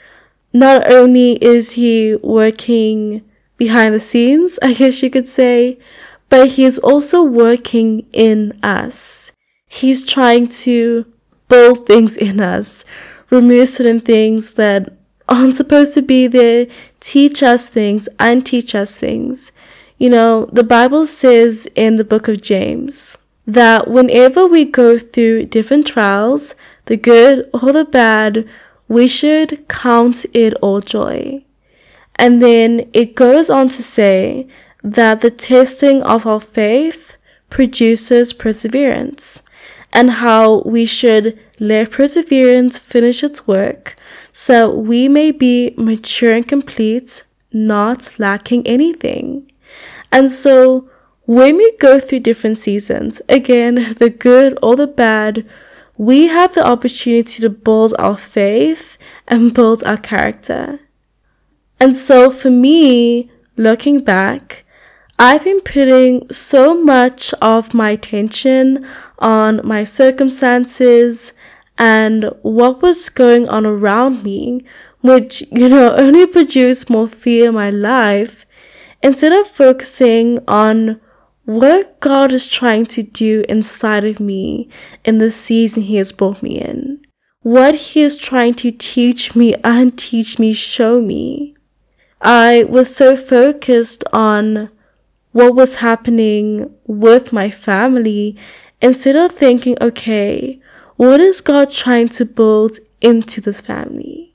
Not 0.54 0.90
only 0.90 1.34
is 1.44 1.74
He 1.74 2.16
working 2.24 3.26
behind 3.58 3.94
the 3.94 4.00
scenes, 4.00 4.58
I 4.64 4.72
guess 4.72 5.04
you 5.04 5.10
could 5.10 5.28
say, 5.28 5.80
but 6.30 6.50
he 6.52 6.66
is 6.66 6.78
also 6.80 7.24
working 7.24 8.06
in 8.14 8.58
us. 8.64 9.32
He's 9.68 10.06
trying 10.06 10.50
to 10.50 11.06
build 11.48 11.86
things 11.86 12.18
in 12.18 12.40
us, 12.40 12.86
remove 13.30 13.70
certain 13.70 14.02
things 14.02 14.56
that 14.56 14.94
aren't 15.30 15.56
supposed 15.56 15.94
to 15.94 16.02
be 16.02 16.28
there, 16.28 16.68
teach 17.00 17.44
us 17.44 17.70
things, 17.70 18.08
and 18.20 18.46
teach 18.46 18.74
us 18.76 18.98
things. 18.98 19.52
You 19.98 20.10
know, 20.10 20.46
the 20.52 20.64
Bible 20.64 21.06
says 21.06 21.68
in 21.76 21.96
the 21.96 22.04
book 22.04 22.28
of 22.28 22.42
James 22.42 23.18
that 23.46 23.88
whenever 23.88 24.48
we 24.48 24.66
go 24.66 24.98
through 24.98 25.46
different 25.46 25.88
trials, 25.88 26.56
the 26.86 26.98
good 26.98 27.50
or 27.54 27.72
the 27.72 27.86
bad, 27.86 28.48
we 28.88 29.08
should 29.08 29.68
count 29.68 30.26
it 30.34 30.54
all 30.56 30.82
joy. 30.82 31.44
And 32.16 32.42
then 32.42 32.90
it 32.94 33.16
goes 33.16 33.50
on 33.50 33.70
to 33.70 33.84
say 33.84 34.48
that 34.84 35.22
the 35.22 35.32
testing 35.32 36.04
of 36.04 36.26
our 36.26 36.40
faith 36.40 37.18
produces 37.50 38.34
perseverance, 38.34 39.42
and 39.94 40.12
how 40.12 40.62
we 40.64 40.86
should 40.86 41.40
let 41.60 41.92
perseverance 41.92 42.78
finish 42.78 43.24
its 43.24 43.48
work 43.48 43.96
so 44.40 44.70
we 44.70 45.08
may 45.08 45.32
be 45.32 45.74
mature 45.78 46.32
and 46.32 46.48
complete, 46.48 47.24
not 47.52 48.20
lacking 48.20 48.68
anything. 48.68 49.52
And 50.12 50.32
so, 50.32 50.88
when 51.26 51.58
we 51.58 51.76
go 51.78 52.00
through 52.00 52.20
different 52.20 52.60
seasons, 52.60 53.20
again, 53.28 53.96
the 53.98 54.12
good 54.12 54.60
or 54.62 54.76
the 54.76 54.86
bad, 54.86 55.44
we 55.98 56.28
have 56.28 56.54
the 56.54 56.64
opportunity 56.64 57.42
to 57.42 57.50
build 57.50 57.96
our 57.98 58.16
faith 58.16 59.00
and 59.28 59.56
build 59.56 59.84
our 59.84 59.98
character. 59.98 60.82
And 61.80 61.96
so, 61.96 62.30
for 62.30 62.52
me, 62.52 63.32
looking 63.56 64.02
back, 64.02 64.66
I've 65.20 65.44
been 65.44 65.62
putting 65.62 66.32
so 66.32 66.80
much 66.80 67.34
of 67.42 67.74
my 67.74 67.92
attention 67.92 68.86
on 69.18 69.62
my 69.64 69.84
circumstances 69.84 71.34
and 71.76 72.32
what 72.44 72.84
was 72.84 73.10
going 73.10 73.50
on 73.50 73.66
around 73.66 74.24
me, 74.24 74.62
which, 75.02 75.44
you 75.52 75.70
know, 75.70 75.96
only 75.98 76.28
produced 76.28 76.90
more 76.90 77.08
fear 77.08 77.50
in 77.50 77.56
my 77.56 77.72
life, 77.72 78.46
instead 79.02 79.32
of 79.32 79.48
focusing 79.48 80.40
on 80.48 81.02
what 81.46 82.00
God 82.00 82.32
is 82.32 82.46
trying 82.46 82.86
to 82.88 83.02
do 83.02 83.44
inside 83.50 84.04
of 84.04 84.20
me 84.20 84.70
in 85.04 85.18
the 85.18 85.32
season 85.32 85.84
He 85.84 85.96
has 85.96 86.12
brought 86.12 86.44
me 86.44 86.60
in. 86.60 87.02
what 87.42 87.76
He 87.76 88.02
is 88.02 88.18
trying 88.18 88.54
to 88.56 88.72
teach 88.72 89.36
me 89.36 89.56
and 89.64 89.98
teach 89.98 90.38
me, 90.38 90.54
show 90.54 91.02
me. 91.02 91.56
I 92.22 92.66
was 92.66 92.94
so 92.96 93.16
focused 93.16 94.04
on 94.12 94.70
what 95.38 95.54
was 95.54 95.76
happening 95.76 96.74
with 96.88 97.32
my 97.32 97.48
family 97.52 98.36
instead 98.82 99.16
of 99.16 99.32
thinking, 99.32 99.78
okay, 99.80 100.60
what 100.96 101.20
is 101.20 101.42
God 101.42 101.70
trying 101.70 102.10
to 102.10 102.26
build 102.26 102.80
into 103.02 103.40
this 103.40 103.62
family? 103.62 104.34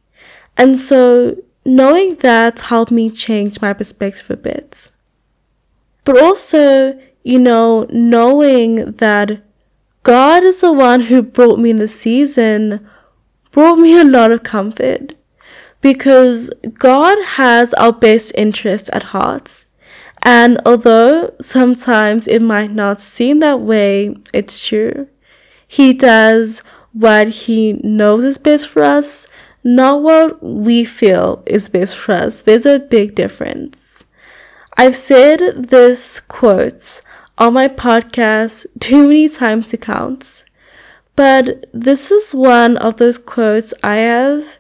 And 0.57 0.79
so 0.79 1.37
knowing 1.65 2.15
that 2.17 2.61
helped 2.61 2.93
me 2.93 3.11
change 3.11 3.61
my 3.61 3.73
perspective 3.73 4.31
a 4.31 4.37
bit. 4.37 4.93
But 6.05 6.23
also, 6.23 6.97
you 7.25 7.41
know, 7.41 7.85
knowing 7.91 8.93
that 8.93 9.43
God 10.05 10.45
is 10.45 10.61
the 10.61 10.73
one 10.73 11.01
who 11.01 11.21
brought 11.21 11.59
me 11.59 11.71
in 11.71 11.79
the 11.79 11.89
season 11.89 12.89
brought 13.51 13.77
me 13.77 13.99
a 13.99 14.05
lot 14.05 14.31
of 14.31 14.45
comfort 14.45 15.17
because 15.81 16.49
God 16.79 17.19
has 17.25 17.75
our 17.75 17.93
best 17.93 18.31
interests 18.37 18.89
at 18.93 19.11
heart. 19.15 19.65
And 20.23 20.61
although 20.65 21.35
sometimes 21.41 22.29
it 22.29 22.43
might 22.43 22.71
not 22.71 23.01
seem 23.01 23.41
that 23.41 23.61
way, 23.61 24.17
it's 24.33 24.65
true. 24.65 25.09
He 25.67 25.93
does 25.93 26.63
what 26.93 27.29
he 27.29 27.75
knows 27.83 28.23
is 28.25 28.39
best 28.39 28.69
for 28.69 28.83
us, 28.83 29.27
not 29.65 30.03
what 30.03 30.43
we 30.43 30.85
feel 30.85 31.43
is 31.47 31.69
best 31.69 31.97
for 31.97 32.13
us. 32.13 32.41
There's 32.41 32.67
a 32.67 32.79
big 32.79 33.15
difference. 33.15 34.05
I've 34.77 34.95
said 34.95 35.69
this 35.69 36.21
quote 36.21 37.03
on 37.39 37.55
my 37.55 37.69
podcast 37.69 38.67
too 38.81 39.09
many 39.09 39.29
times 39.29 39.67
to 39.69 39.77
count, 39.77 40.45
but 41.17 41.67
this 41.73 42.11
is 42.11 42.35
one 42.35 42.77
of 42.77 42.97
those 42.97 43.19
quotes 43.19 43.75
I 43.83 43.97
have 43.97 44.59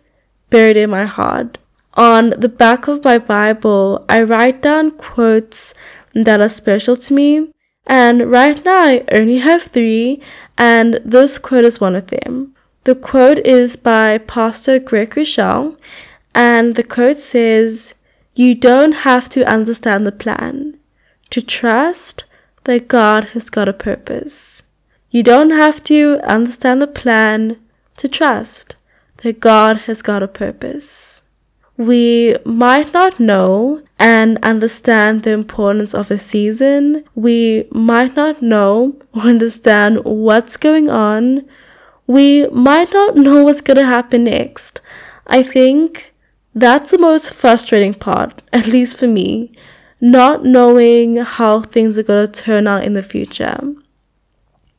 buried 0.50 0.76
in 0.76 0.90
my 0.90 1.04
heart. 1.06 1.58
On 1.94 2.30
the 2.30 2.48
back 2.48 2.88
of 2.88 3.04
my 3.04 3.18
Bible, 3.18 4.04
I 4.08 4.22
write 4.22 4.62
down 4.62 4.92
quotes 4.92 5.74
that 6.14 6.40
are 6.40 6.48
special 6.48 6.96
to 6.96 7.12
me, 7.14 7.52
and 7.86 8.30
right 8.30 8.64
now 8.64 8.84
I 8.84 9.04
only 9.12 9.38
have 9.38 9.62
three, 9.62 10.22
and 10.56 11.00
this 11.04 11.38
quote 11.38 11.64
is 11.64 11.80
one 11.80 11.94
of 11.94 12.06
them. 12.06 12.54
The 12.84 12.94
quote 12.94 13.38
is 13.40 13.76
by 13.76 14.18
Pastor 14.18 14.80
Craig 14.80 15.10
Groeschel, 15.10 15.76
and 16.34 16.74
the 16.76 16.82
quote 16.82 17.18
says, 17.18 17.94
You 18.34 18.54
don't 18.54 18.92
have 18.92 19.28
to 19.30 19.44
understand 19.44 20.06
the 20.06 20.12
plan 20.12 20.78
to 21.30 21.42
trust 21.42 22.24
that 22.64 22.88
God 22.88 23.24
has 23.34 23.50
got 23.50 23.68
a 23.68 23.72
purpose. 23.72 24.62
You 25.10 25.22
don't 25.22 25.50
have 25.50 25.84
to 25.84 26.20
understand 26.24 26.80
the 26.80 26.86
plan 26.86 27.58
to 27.98 28.08
trust 28.08 28.76
that 29.18 29.40
God 29.40 29.82
has 29.82 30.00
got 30.00 30.22
a 30.22 30.28
purpose. 30.28 31.21
We 31.86 32.36
might 32.44 32.92
not 32.92 33.18
know 33.18 33.82
and 33.98 34.38
understand 34.42 35.22
the 35.22 35.30
importance 35.30 35.94
of 35.94 36.10
a 36.10 36.18
season. 36.18 37.04
We 37.14 37.68
might 37.70 38.16
not 38.16 38.42
know 38.42 38.96
or 39.14 39.22
understand 39.22 40.04
what's 40.04 40.56
going 40.56 40.90
on 40.90 41.48
we 42.06 42.46
might 42.48 42.92
not 42.92 43.16
know 43.16 43.44
what's 43.44 43.60
going 43.60 43.78
to 43.78 43.86
happen 43.86 44.24
next. 44.24 44.80
I 45.26 45.42
think 45.42 46.14
that's 46.54 46.90
the 46.90 46.98
most 46.98 47.32
frustrating 47.32 47.94
part, 47.94 48.42
at 48.52 48.66
least 48.66 48.98
for 48.98 49.06
me, 49.06 49.52
not 50.00 50.44
knowing 50.44 51.16
how 51.16 51.62
things 51.62 51.96
are 51.96 52.02
going 52.02 52.26
to 52.26 52.42
turn 52.42 52.66
out 52.66 52.84
in 52.84 52.92
the 52.92 53.02
future. 53.02 53.74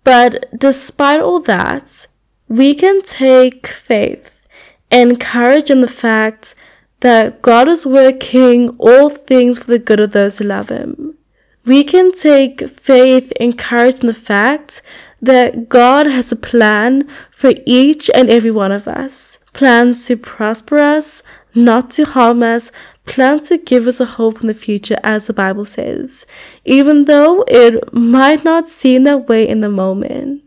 But 0.04 0.46
despite 0.58 1.22
all 1.22 1.40
that, 1.42 2.08
we 2.48 2.76
can 2.76 3.02
take 3.02 3.68
faith 3.68 4.46
and 4.92 5.20
courage 5.20 5.72
in 5.72 5.82
the 5.82 5.88
fact 5.88 6.56
that 7.04 7.42
God 7.42 7.68
is 7.68 7.86
working 7.86 8.70
all 8.80 9.10
things 9.10 9.60
for 9.60 9.66
the 9.66 9.78
good 9.78 10.00
of 10.00 10.14
those 10.14 10.38
who 10.38 10.46
love 10.46 10.70
Him. 10.70 11.18
We 11.66 11.84
can 11.84 12.14
take 12.14 12.70
faith 12.70 13.34
and 13.42 13.58
courage 13.58 14.00
in 14.00 14.08
the 14.08 14.14
fact 14.14 14.82
that 15.22 15.68
God 15.68 16.08
has 16.08 16.32
a 16.32 16.38
plan 16.38 17.10
for 17.30 17.52
each 17.66 18.10
and 18.16 18.30
every 18.30 18.52
one 18.52 18.72
of 18.72 18.88
us. 18.88 19.40
Plans 19.52 20.08
to 20.08 20.16
prosper 20.16 20.78
us, 20.78 21.24
not 21.54 21.90
to 21.92 22.06
harm 22.06 22.42
us, 22.42 22.72
plans 23.06 23.50
to 23.50 23.58
give 23.58 23.86
us 23.86 24.00
a 24.00 24.06
hope 24.06 24.40
in 24.40 24.48
the 24.48 24.54
future, 24.54 24.98
as 25.04 25.28
the 25.28 25.34
Bible 25.34 25.66
says, 25.66 26.26
even 26.64 27.04
though 27.04 27.44
it 27.50 27.94
might 27.94 28.46
not 28.46 28.70
seem 28.70 29.04
that 29.04 29.28
way 29.28 29.46
in 29.46 29.60
the 29.60 29.70
moment. 29.70 30.42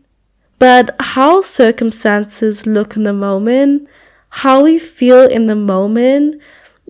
But 0.57 0.95
how 0.99 1.43
circumstances 1.43 2.65
look 2.65 2.95
in 2.95 3.03
the 3.03 3.13
moment, 3.13 3.87
how 4.29 4.63
we 4.63 4.79
feel 4.79 5.25
in 5.25 5.47
the 5.47 5.55
moment, 5.55 6.41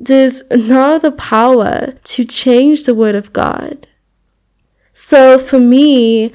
does 0.01 0.43
not 0.51 0.89
have 0.89 1.01
the 1.01 1.11
power 1.11 1.93
to 2.03 2.25
change 2.25 2.83
the 2.83 2.95
Word 2.95 3.15
of 3.15 3.33
God. 3.33 3.87
So 4.93 5.37
for 5.37 5.59
me, 5.59 6.33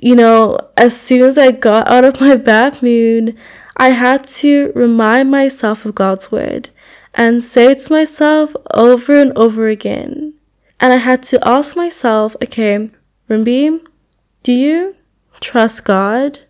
you 0.00 0.14
know, 0.14 0.58
as 0.76 0.98
soon 0.98 1.22
as 1.22 1.38
I 1.38 1.50
got 1.50 1.88
out 1.88 2.04
of 2.04 2.20
my 2.20 2.36
bad 2.52 2.82
mood, 2.82 3.36
I 3.76 3.90
had 3.90 4.24
to 4.40 4.72
remind 4.74 5.30
myself 5.30 5.84
of 5.84 5.94
God's 5.94 6.30
word 6.30 6.70
and 7.14 7.42
say 7.42 7.72
it 7.72 7.80
to 7.80 7.92
myself 7.92 8.54
over 8.72 9.18
and 9.18 9.36
over 9.36 9.68
again. 9.68 10.34
And 10.80 10.92
I 10.92 10.96
had 10.96 11.22
to 11.24 11.48
ask 11.48 11.76
myself, 11.76 12.36
okay, 12.42 12.90
Rumbi, 13.28 13.80
do 14.42 14.52
you 14.52 14.94
trust 15.40 15.84
God? 15.84 16.40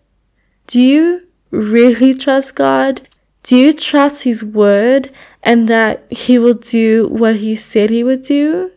Do 0.67 0.81
you 0.81 1.27
really 1.51 2.15
trust 2.15 2.57
God? 2.57 3.09
Do 3.45 3.57
you 3.57 3.73
trust 3.73 4.25
His 4.25 4.43
word 4.43 5.11
and 5.43 5.69
that 5.69 6.11
He 6.11 6.39
will 6.39 6.55
do 6.55 7.07
what 7.09 7.37
He 7.37 7.55
said 7.55 7.91
He 7.91 8.03
would 8.03 8.23
do? 8.23 8.73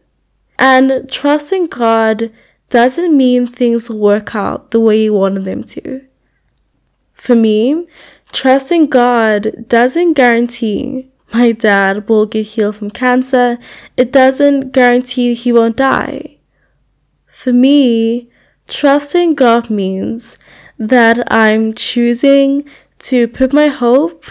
And 0.59 1.09
trusting 1.09 1.67
God 1.67 2.31
doesn't 2.69 3.15
mean 3.15 3.47
things 3.47 3.89
work 3.89 4.35
out 4.35 4.71
the 4.71 4.79
way 4.79 5.03
you 5.03 5.13
wanted 5.13 5.45
them 5.45 5.63
to. 5.63 6.01
For 7.13 7.33
me, 7.33 7.87
trusting 8.31 8.87
God 8.87 9.65
doesn't 9.67 10.13
guarantee 10.13 11.11
my 11.33 11.51
dad 11.51 12.07
will 12.07 12.25
get 12.25 12.47
healed 12.47 12.75
from 12.75 12.91
cancer. 12.91 13.57
It 13.95 14.11
doesn't 14.11 14.71
guarantee 14.71 15.33
he 15.33 15.51
won't 15.51 15.75
die. 15.75 16.37
For 17.31 17.51
me, 17.53 18.29
trusting 18.67 19.35
God 19.35 19.69
means 19.69 20.37
that 20.77 21.31
I'm 21.31 21.73
choosing 21.73 22.63
to 22.99 23.27
put 23.27 23.53
my 23.53 23.67
hope, 23.67 24.25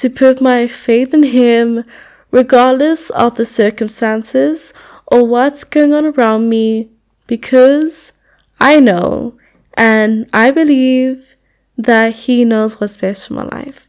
to 0.00 0.10
put 0.10 0.40
my 0.40 0.68
faith 0.68 1.12
in 1.12 1.22
Him, 1.22 1.84
regardless 2.30 3.10
of 3.10 3.36
the 3.36 3.46
circumstances 3.46 4.72
or 5.06 5.26
what's 5.26 5.64
going 5.64 5.92
on 5.92 6.06
around 6.06 6.48
me 6.48 6.90
because 7.26 8.12
I 8.60 8.80
know 8.80 9.38
and 9.74 10.28
I 10.32 10.50
believe 10.50 11.36
that 11.76 12.14
He 12.14 12.44
knows 12.44 12.80
what's 12.80 12.96
best 12.96 13.28
for 13.28 13.34
my 13.34 13.44
life. 13.44 13.86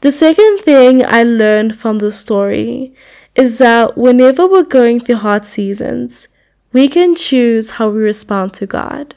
The 0.00 0.10
second 0.10 0.60
thing 0.60 1.04
I 1.04 1.22
learned 1.22 1.78
from 1.78 1.98
the 1.98 2.10
story 2.10 2.94
is 3.34 3.58
that 3.58 3.98
whenever 3.98 4.46
we're 4.46 4.64
going 4.64 5.00
through 5.00 5.16
hard 5.16 5.44
seasons, 5.44 6.28
we 6.72 6.88
can 6.88 7.14
choose 7.14 7.70
how 7.72 7.90
we 7.90 8.00
respond 8.00 8.54
to 8.54 8.66
God. 8.66 9.14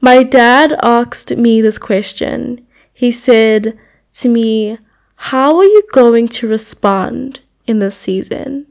My 0.00 0.24
dad 0.24 0.76
asked 0.82 1.36
me 1.36 1.60
this 1.60 1.78
question. 1.78 2.66
He 2.92 3.12
said 3.12 3.78
to 4.14 4.28
me, 4.28 4.78
How 5.16 5.56
are 5.58 5.64
you 5.64 5.82
going 5.92 6.28
to 6.28 6.48
respond 6.48 7.40
in 7.66 7.78
this 7.78 7.96
season? 7.96 8.66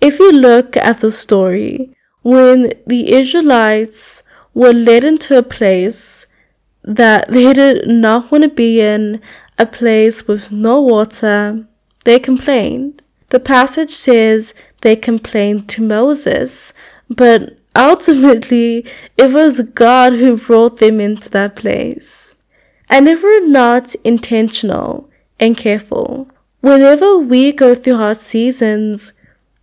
If 0.00 0.18
you 0.18 0.32
look 0.32 0.76
at 0.76 1.00
the 1.00 1.12
story, 1.12 1.94
when 2.22 2.72
the 2.86 3.12
Israelites 3.12 4.22
were 4.54 4.72
led 4.72 5.04
into 5.04 5.36
a 5.36 5.42
place 5.42 6.26
that 6.82 7.30
they 7.30 7.52
did 7.52 7.88
not 7.88 8.30
want 8.30 8.44
to 8.44 8.50
be 8.50 8.80
in, 8.80 9.20
a 9.58 9.66
place 9.66 10.26
with 10.26 10.50
no 10.50 10.80
water, 10.80 11.66
they 12.04 12.18
complained. 12.18 13.02
The 13.30 13.40
passage 13.40 13.90
says 13.90 14.54
they 14.82 14.96
complained 14.96 15.68
to 15.70 15.82
Moses, 15.82 16.72
but 17.08 17.58
ultimately 17.76 18.86
it 19.16 19.32
was 19.32 19.60
God 19.60 20.14
who 20.14 20.36
brought 20.36 20.78
them 20.78 21.00
into 21.00 21.30
that 21.30 21.56
place. 21.56 22.36
And 22.88 23.08
if 23.08 23.22
we're 23.22 23.46
not 23.46 23.94
intentional 24.04 25.10
and 25.40 25.56
careful, 25.56 26.28
whenever 26.60 27.18
we 27.18 27.52
go 27.52 27.74
through 27.74 27.96
hard 27.96 28.20
seasons, 28.20 29.12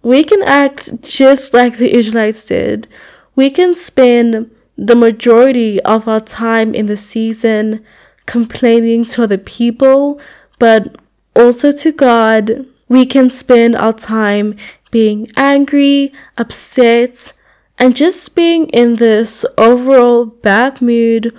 we 0.01 0.23
can 0.23 0.41
act 0.43 1.01
just 1.03 1.53
like 1.53 1.77
the 1.77 1.95
Israelites 1.95 2.45
did. 2.45 2.87
We 3.35 3.49
can 3.49 3.75
spend 3.75 4.49
the 4.77 4.95
majority 4.95 5.79
of 5.81 6.07
our 6.07 6.19
time 6.19 6.73
in 6.73 6.87
the 6.87 6.97
season 6.97 7.85
complaining 8.25 9.05
to 9.05 9.23
other 9.23 9.37
people, 9.37 10.19
but 10.57 10.97
also 11.35 11.71
to 11.71 11.91
God. 11.91 12.65
We 12.89 13.05
can 13.05 13.29
spend 13.29 13.75
our 13.75 13.93
time 13.93 14.55
being 14.89 15.31
angry, 15.37 16.13
upset, 16.37 17.33
and 17.77 17.95
just 17.95 18.35
being 18.35 18.67
in 18.69 18.97
this 18.97 19.45
overall 19.57 20.25
bad 20.25 20.81
mood, 20.81 21.33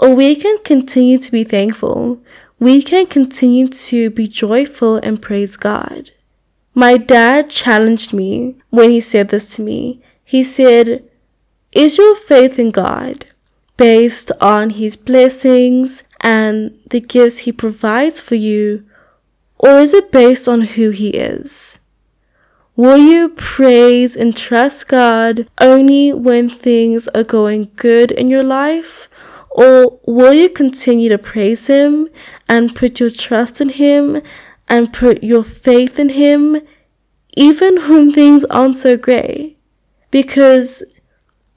we 0.00 0.36
can 0.36 0.58
continue 0.62 1.18
to 1.18 1.30
be 1.32 1.44
thankful. 1.44 2.20
we 2.58 2.80
can 2.82 3.06
continue 3.06 3.68
to 3.68 4.08
be 4.10 4.26
joyful 4.26 4.96
and 4.96 5.20
praise 5.20 5.56
God. 5.56 6.10
My 6.74 6.96
dad 6.96 7.50
challenged 7.50 8.12
me 8.12 8.56
when 8.70 8.90
he 8.90 9.00
said 9.00 9.28
this 9.28 9.54
to 9.56 9.62
me. 9.62 10.00
He 10.24 10.42
said, 10.42 11.04
Is 11.72 11.98
your 11.98 12.14
faith 12.14 12.58
in 12.58 12.70
God 12.70 13.26
based 13.76 14.32
on 14.40 14.70
his 14.70 14.96
blessings 14.96 16.02
and 16.20 16.78
the 16.88 17.00
gifts 17.00 17.38
he 17.38 17.52
provides 17.52 18.20
for 18.20 18.36
you, 18.36 18.84
or 19.58 19.78
is 19.78 19.92
it 19.92 20.10
based 20.10 20.48
on 20.48 20.62
who 20.62 20.90
he 20.90 21.10
is? 21.10 21.80
Will 22.74 22.98
you 22.98 23.30
praise 23.30 24.16
and 24.16 24.36
trust 24.36 24.88
God 24.88 25.48
only 25.60 26.12
when 26.12 26.48
things 26.50 27.08
are 27.08 27.24
going 27.24 27.70
good 27.76 28.10
in 28.10 28.30
your 28.30 28.42
life? 28.42 29.08
Or 29.56 29.98
will 30.04 30.34
you 30.34 30.50
continue 30.50 31.08
to 31.08 31.16
praise 31.16 31.66
Him 31.66 32.10
and 32.46 32.76
put 32.76 33.00
your 33.00 33.08
trust 33.08 33.58
in 33.58 33.70
Him 33.70 34.20
and 34.68 34.92
put 34.92 35.24
your 35.24 35.42
faith 35.42 35.98
in 35.98 36.10
Him 36.10 36.60
even 37.34 37.80
when 37.88 38.12
things 38.12 38.44
aren't 38.44 38.76
so 38.76 38.98
great? 38.98 39.56
Because 40.10 40.82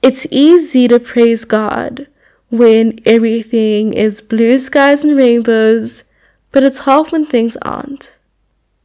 it's 0.00 0.26
easy 0.30 0.88
to 0.88 0.98
praise 0.98 1.44
God 1.44 2.06
when 2.48 3.00
everything 3.04 3.92
is 3.92 4.22
blue 4.22 4.58
skies 4.58 5.04
and 5.04 5.14
rainbows, 5.14 6.04
but 6.52 6.62
it's 6.62 6.80
hard 6.80 7.12
when 7.12 7.26
things 7.26 7.58
aren't. 7.60 8.12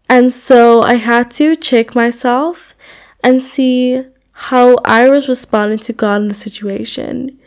And 0.10 0.32
so 0.34 0.82
I 0.82 0.96
had 0.96 1.32
to 1.32 1.56
check 1.56 1.96
myself 1.96 2.74
and 3.24 3.42
see 3.42 4.04
how 4.34 4.76
I 4.84 5.08
was 5.10 5.30
responding 5.30 5.80
to 5.80 5.94
God 5.94 6.24
in 6.24 6.28
the 6.28 6.34
situation. 6.34 7.40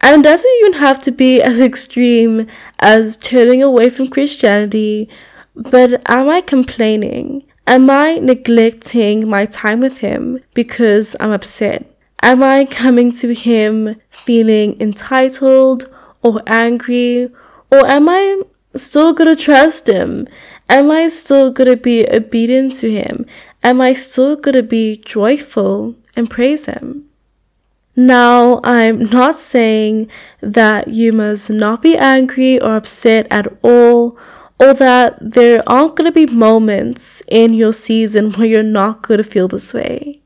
And 0.00 0.20
it 0.20 0.28
doesn't 0.28 0.50
even 0.60 0.74
have 0.74 1.00
to 1.02 1.10
be 1.10 1.42
as 1.42 1.60
extreme 1.60 2.46
as 2.78 3.16
turning 3.16 3.62
away 3.62 3.90
from 3.90 4.08
Christianity, 4.08 5.08
but 5.54 6.02
am 6.10 6.28
I 6.28 6.42
complaining? 6.42 7.44
Am 7.66 7.90
I 7.90 8.18
neglecting 8.18 9.28
my 9.28 9.46
time 9.46 9.80
with 9.80 9.98
Him 9.98 10.40
because 10.54 11.16
I'm 11.18 11.32
upset? 11.32 11.90
Am 12.22 12.42
I 12.42 12.64
coming 12.64 13.10
to 13.12 13.34
Him 13.34 13.96
feeling 14.10 14.80
entitled 14.80 15.92
or 16.22 16.42
angry? 16.46 17.30
Or 17.72 17.84
am 17.86 18.08
I 18.08 18.42
still 18.76 19.12
gonna 19.12 19.34
trust 19.34 19.88
Him? 19.88 20.28
Am 20.68 20.90
I 20.90 21.08
still 21.08 21.50
gonna 21.50 21.76
be 21.76 22.06
obedient 22.08 22.74
to 22.76 22.90
Him? 22.90 23.26
Am 23.64 23.80
I 23.80 23.94
still 23.94 24.36
gonna 24.36 24.62
be 24.62 24.98
joyful 24.98 25.96
and 26.14 26.30
praise 26.30 26.66
Him? 26.66 27.05
Now, 27.96 28.60
I'm 28.62 29.04
not 29.06 29.34
saying 29.34 30.10
that 30.42 30.88
you 30.88 31.12
must 31.12 31.48
not 31.48 31.80
be 31.80 31.96
angry 31.96 32.60
or 32.60 32.76
upset 32.76 33.26
at 33.30 33.46
all, 33.62 34.18
or 34.60 34.74
that 34.74 35.16
there 35.20 35.62
aren't 35.66 35.96
going 35.96 36.12
to 36.12 36.26
be 36.26 36.32
moments 36.32 37.22
in 37.28 37.54
your 37.54 37.72
season 37.72 38.32
where 38.32 38.46
you're 38.46 38.62
not 38.62 39.02
going 39.02 39.18
to 39.18 39.24
feel 39.24 39.48
this 39.48 39.72
way. 39.72 40.22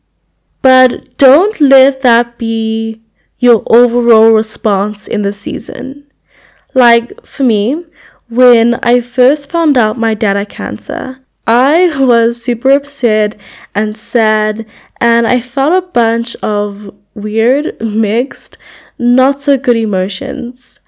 But 0.62 1.16
don't 1.16 1.61
let 1.61 2.00
that 2.00 2.38
be 2.38 3.02
your 3.38 3.62
overall 3.66 4.33
response 4.33 5.09
in 5.09 5.22
the 5.22 5.33
season. 5.33 6.11
Like 6.74 7.24
for 7.24 7.44
me, 7.44 7.87
when 8.28 8.74
I 8.83 9.00
first 9.00 9.50
found 9.50 9.78
out 9.78 9.96
my 9.96 10.14
dad 10.14 10.37
had 10.37 10.48
cancer, 10.48 11.24
I 11.46 11.98
was 11.98 12.42
super 12.42 12.70
upset 12.70 13.37
and 13.74 13.96
sad, 13.96 14.66
and 15.00 15.26
I 15.26 15.40
felt 15.40 15.72
a 15.72 15.87
bunch 15.87 16.37
of 16.37 16.94
weird, 17.14 17.81
mixed, 17.81 18.57
not 18.99 19.40
so 19.40 19.57
good 19.57 19.77
emotions. 19.77 20.81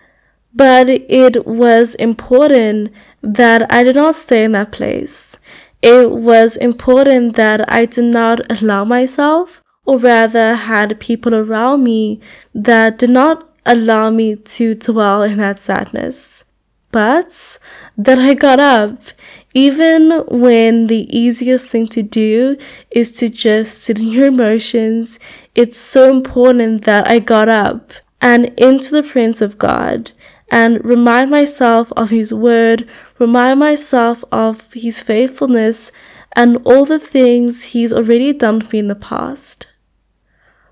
But 0.55 0.89
it 0.89 1.47
was 1.47 1.95
important 1.95 2.93
that 3.23 3.73
I 3.73 3.85
did 3.85 3.97
not 3.97 4.15
stay 4.15 4.45
in 4.45 4.53
that 4.53 4.73
place. 4.73 5.39
It 5.81 6.11
was 6.11 6.57
important 6.57 7.37
that 7.37 7.71
I 7.73 7.87
did 7.87 8.05
not 8.05 8.41
allow 8.51 8.85
myself, 8.85 9.63
or 9.85 9.99
rather 9.99 10.55
had 10.55 11.01
people 11.01 11.35
around 11.35 11.83
me 11.83 12.21
that 12.55 12.99
did 12.99 13.11
not 13.11 13.49
allow 13.65 14.11
me 14.11 14.37
to 14.37 14.75
dwell 14.75 15.23
in 15.23 15.39
that 15.39 15.59
sadness. 15.59 16.45
But 16.91 17.59
that 17.97 18.19
I 18.19 18.35
got 18.35 18.61
up 18.61 19.01
even 19.55 20.25
when 20.29 20.87
the 20.87 21.07
easiest 21.17 21.69
thing 21.69 21.87
to 21.89 22.03
do 22.03 22.57
is 22.91 23.11
to 23.13 23.29
just 23.29 23.79
sit 23.79 23.99
in 23.99 24.09
your 24.09 24.29
emotions, 24.29 25.19
it's 25.55 25.79
so 25.79 26.11
important 26.11 26.85
that 26.85 27.07
I 27.07 27.19
got 27.19 27.49
up 27.49 27.93
and 28.21 28.47
into 28.57 28.91
the 28.91 29.03
presence 29.03 29.41
of 29.41 29.59
God 29.59 30.13
and 30.51 30.85
remind 30.85 31.31
myself 31.31 31.93
of 31.97 32.11
His 32.11 32.33
word, 32.33 32.89
remind 33.19 33.61
myself 33.61 34.25
of 34.31 34.73
His 34.73 35.03
faithfulness 35.03 35.93
and 36.35 36.59
all 36.65 36.85
the 36.85 36.99
things 36.99 37.65
He's 37.65 37.93
already 37.93 38.33
done 38.33 38.61
for 38.61 38.77
me 38.77 38.79
in 38.81 38.89
the 38.89 38.95
past. 38.95 39.67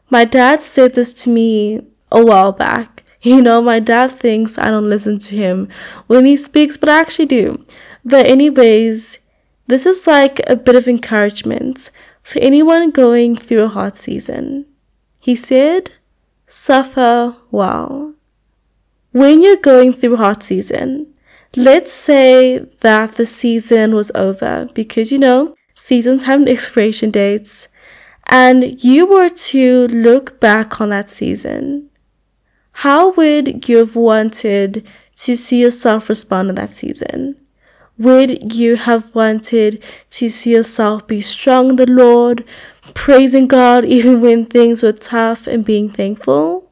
My 0.08 0.24
dad 0.24 0.60
said 0.60 0.94
this 0.94 1.12
to 1.22 1.30
me 1.30 1.80
a 2.10 2.24
while 2.24 2.52
back. 2.52 2.96
You 3.22 3.42
know, 3.42 3.60
my 3.60 3.80
dad 3.80 4.12
thinks 4.12 4.56
I 4.56 4.70
don't 4.70 4.88
listen 4.88 5.18
to 5.18 5.36
him 5.36 5.68
when 6.06 6.24
he 6.24 6.38
speaks, 6.38 6.78
but 6.78 6.88
I 6.88 7.00
actually 7.00 7.26
do. 7.26 7.66
But, 8.02 8.24
anyways, 8.24 9.18
this 9.66 9.84
is 9.84 10.06
like 10.06 10.40
a 10.46 10.56
bit 10.56 10.74
of 10.74 10.88
encouragement 10.88 11.90
for 12.22 12.38
anyone 12.38 12.90
going 12.90 13.36
through 13.36 13.64
a 13.64 13.68
hard 13.68 13.98
season. 13.98 14.64
He 15.20 15.36
said, 15.36 15.90
suffer 16.46 17.36
well. 17.50 18.14
When 19.12 19.42
you're 19.42 19.56
going 19.56 19.92
through 19.92 20.16
hard 20.16 20.42
season, 20.42 21.14
let's 21.56 21.92
say 21.92 22.58
that 22.80 23.16
the 23.16 23.26
season 23.26 23.94
was 23.94 24.10
over 24.14 24.68
because 24.72 25.12
you 25.12 25.18
know, 25.18 25.54
seasons 25.74 26.24
have 26.24 26.46
expiration 26.46 27.10
dates, 27.10 27.68
and 28.26 28.82
you 28.82 29.06
were 29.06 29.28
to 29.28 29.88
look 29.88 30.40
back 30.40 30.80
on 30.80 30.88
that 30.90 31.10
season. 31.10 31.90
How 32.72 33.12
would 33.12 33.68
you 33.68 33.78
have 33.78 33.96
wanted 33.96 34.88
to 35.16 35.36
see 35.36 35.60
yourself 35.60 36.08
respond 36.08 36.48
in 36.48 36.54
that 36.54 36.70
season? 36.70 37.36
Would 37.98 38.54
you 38.54 38.76
have 38.76 39.14
wanted 39.14 39.84
to 40.10 40.30
see 40.30 40.54
yourself 40.54 41.06
be 41.06 41.20
strong 41.20 41.70
in 41.70 41.76
the 41.76 41.84
Lord, 41.84 42.44
praising 42.94 43.46
God 43.46 43.84
even 43.84 44.20
when 44.20 44.46
things 44.46 44.82
were 44.82 44.92
tough 44.92 45.46
and 45.46 45.64
being 45.64 45.88
thankful? 45.88 46.70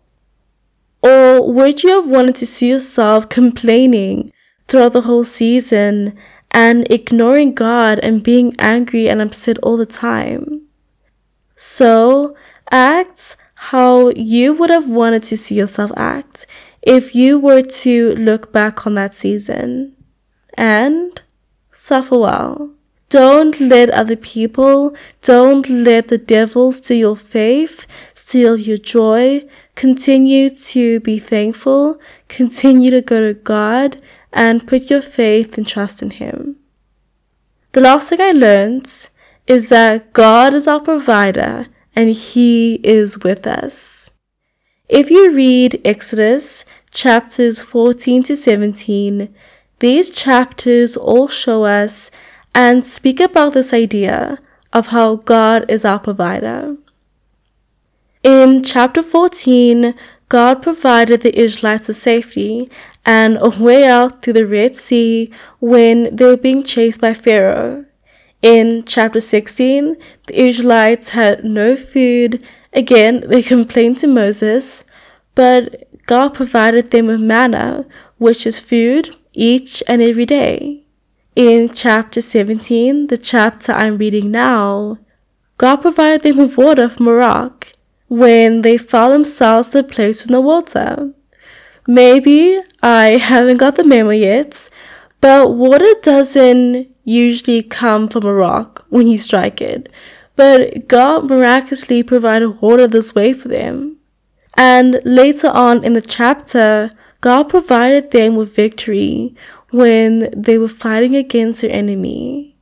Or 1.02 1.52
would 1.52 1.82
you 1.82 1.90
have 1.90 2.08
wanted 2.08 2.36
to 2.36 2.46
see 2.46 2.70
yourself 2.70 3.28
complaining 3.28 4.32
throughout 4.66 4.92
the 4.92 5.02
whole 5.02 5.24
season 5.24 6.18
and 6.50 6.90
ignoring 6.90 7.54
God 7.54 7.98
and 8.00 8.22
being 8.22 8.54
angry 8.58 9.08
and 9.08 9.22
upset 9.22 9.58
all 9.58 9.76
the 9.76 9.86
time? 9.86 10.62
So, 11.54 12.36
act 12.70 13.36
how 13.54 14.10
you 14.10 14.52
would 14.54 14.70
have 14.70 14.88
wanted 14.88 15.22
to 15.24 15.36
see 15.36 15.56
yourself 15.56 15.90
act 15.96 16.46
if 16.82 17.14
you 17.14 17.38
were 17.38 17.62
to 17.62 18.14
look 18.14 18.52
back 18.52 18.86
on 18.86 18.94
that 18.94 19.14
season 19.14 19.96
and 20.54 21.20
suffer 21.72 22.18
well. 22.18 22.70
Don't 23.10 23.58
let 23.58 23.88
other 23.90 24.16
people, 24.16 24.94
don't 25.22 25.68
let 25.68 26.08
the 26.08 26.18
devil 26.18 26.72
steal 26.72 26.98
your 26.98 27.16
faith, 27.16 27.86
steal 28.14 28.56
your 28.56 28.76
joy. 28.76 29.48
Continue 29.74 30.50
to 30.50 31.00
be 31.00 31.18
thankful, 31.18 31.98
continue 32.28 32.90
to 32.90 33.00
go 33.00 33.20
to 33.20 33.32
God, 33.32 34.02
and 34.32 34.66
put 34.66 34.90
your 34.90 35.00
faith 35.00 35.56
and 35.56 35.66
trust 35.66 36.02
in 36.02 36.10
Him. 36.10 36.56
The 37.72 37.80
last 37.80 38.10
thing 38.10 38.20
I 38.20 38.32
learned 38.32 39.08
is 39.46 39.68
that 39.70 40.12
God 40.12 40.52
is 40.52 40.66
our 40.66 40.80
provider 40.80 41.66
and 41.94 42.14
He 42.14 42.74
is 42.84 43.22
with 43.22 43.46
us. 43.46 44.10
If 44.88 45.10
you 45.10 45.32
read 45.32 45.80
Exodus 45.84 46.64
chapters 46.90 47.60
14 47.60 48.22
to 48.24 48.36
17, 48.36 49.34
these 49.78 50.10
chapters 50.10 50.96
all 50.96 51.28
show 51.28 51.64
us 51.64 52.10
and 52.58 52.84
speak 52.84 53.20
about 53.20 53.52
this 53.52 53.72
idea 53.72 54.36
of 54.72 54.88
how 54.88 55.14
God 55.14 55.64
is 55.70 55.84
our 55.84 56.00
provider. 56.00 56.76
In 58.24 58.64
chapter 58.64 59.00
14, 59.00 59.94
God 60.28 60.60
provided 60.60 61.20
the 61.20 61.38
Israelites 61.38 61.86
with 61.86 61.98
safety 61.98 62.68
and 63.06 63.38
a 63.40 63.50
way 63.50 63.86
out 63.86 64.22
through 64.22 64.32
the 64.32 64.44
Red 64.44 64.74
Sea 64.74 65.30
when 65.60 66.16
they 66.16 66.24
were 66.24 66.36
being 66.36 66.64
chased 66.64 67.00
by 67.00 67.14
Pharaoh. 67.14 67.84
In 68.42 68.82
chapter 68.84 69.20
16, 69.20 69.96
the 70.26 70.42
Israelites 70.42 71.10
had 71.10 71.44
no 71.44 71.76
food. 71.76 72.44
Again, 72.72 73.22
they 73.28 73.40
complained 73.40 73.98
to 73.98 74.08
Moses, 74.08 74.82
but 75.36 75.86
God 76.06 76.34
provided 76.34 76.90
them 76.90 77.06
with 77.06 77.20
manna, 77.20 77.86
which 78.16 78.48
is 78.48 78.58
food 78.58 79.14
each 79.32 79.80
and 79.86 80.02
every 80.02 80.26
day. 80.26 80.87
In 81.38 81.72
chapter 81.72 82.20
17, 82.20 83.06
the 83.06 83.16
chapter 83.16 83.70
I'm 83.70 83.96
reading 83.96 84.32
now, 84.32 84.98
God 85.56 85.76
provided 85.76 86.22
them 86.22 86.38
with 86.38 86.58
water 86.58 86.88
from 86.88 87.06
a 87.06 87.12
rock 87.12 87.74
when 88.08 88.62
they 88.62 88.76
found 88.76 89.12
themselves 89.12 89.72
in 89.72 89.84
a 89.84 89.88
place 89.88 90.22
with 90.22 90.32
no 90.32 90.40
water. 90.40 91.12
Maybe 91.86 92.58
I 92.82 93.18
haven't 93.18 93.58
got 93.58 93.76
the 93.76 93.84
memo 93.84 94.10
yet, 94.10 94.68
But 95.20 95.54
water 95.54 95.94
doesn't 96.02 96.92
usually 97.04 97.62
come 97.62 98.08
from 98.08 98.24
a 98.24 98.34
rock 98.34 98.84
when 98.88 99.06
you 99.06 99.16
strike 99.16 99.60
it. 99.60 99.92
But 100.34 100.88
God 100.88 101.30
miraculously 101.30 102.02
provided 102.02 102.60
water 102.60 102.88
this 102.88 103.14
way 103.14 103.32
for 103.32 103.46
them. 103.46 103.98
And 104.56 105.00
later 105.04 105.50
on 105.50 105.84
in 105.84 105.92
the 105.92 106.02
chapter, 106.02 106.90
God 107.20 107.48
provided 107.48 108.10
them 108.10 108.34
with 108.34 108.56
victory 108.56 109.36
when 109.70 110.30
they 110.34 110.58
were 110.58 110.68
fighting 110.68 111.14
against 111.14 111.60
their 111.60 111.72
enemy. 111.72 112.56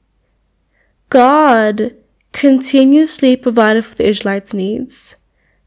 God 1.08 1.94
continuously 2.32 3.36
provided 3.36 3.84
for 3.84 3.94
the 3.94 4.08
Israelites' 4.08 4.52
needs. 4.52 5.16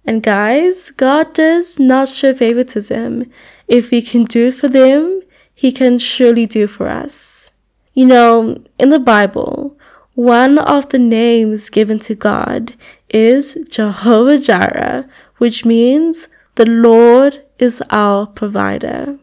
And 0.05 0.23
guys, 0.23 0.91
God 0.91 1.33
does 1.33 1.79
not 1.79 2.09
show 2.09 2.33
favoritism. 2.33 3.31
If 3.67 3.89
He 3.89 4.01
can 4.01 4.25
do 4.25 4.47
it 4.47 4.55
for 4.55 4.67
them, 4.67 5.21
He 5.53 5.71
can 5.71 5.99
surely 5.99 6.45
do 6.45 6.67
for 6.67 6.87
us. 6.87 7.53
You 7.93 8.05
know, 8.05 8.57
in 8.77 8.89
the 8.89 8.99
Bible, 8.99 9.77
one 10.13 10.57
of 10.57 10.89
the 10.89 10.99
names 10.99 11.69
given 11.69 11.99
to 11.99 12.15
God 12.15 12.73
is 13.09 13.57
Jehovah 13.69 14.37
Jireh, 14.37 15.07
which 15.37 15.65
means 15.65 16.27
the 16.55 16.65
Lord 16.65 17.43
is 17.57 17.81
our 17.89 18.27
provider. 18.27 19.17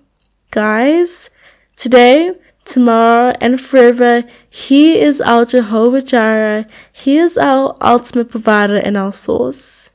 Guys, 0.51 1.31
today, 1.77 2.33
tomorrow, 2.65 3.35
and 3.41 3.61
forever, 3.61 4.25
He 4.51 4.99
is 4.99 5.21
our 5.21 5.45
Jehovah 5.45 6.03
Jireh. 6.03 6.67
He 6.93 7.17
is 7.17 7.39
our 7.39 7.77
ultimate 7.81 8.31
provider 8.31 8.77
and 8.77 8.97
our 8.97 9.13
source. 9.13 9.91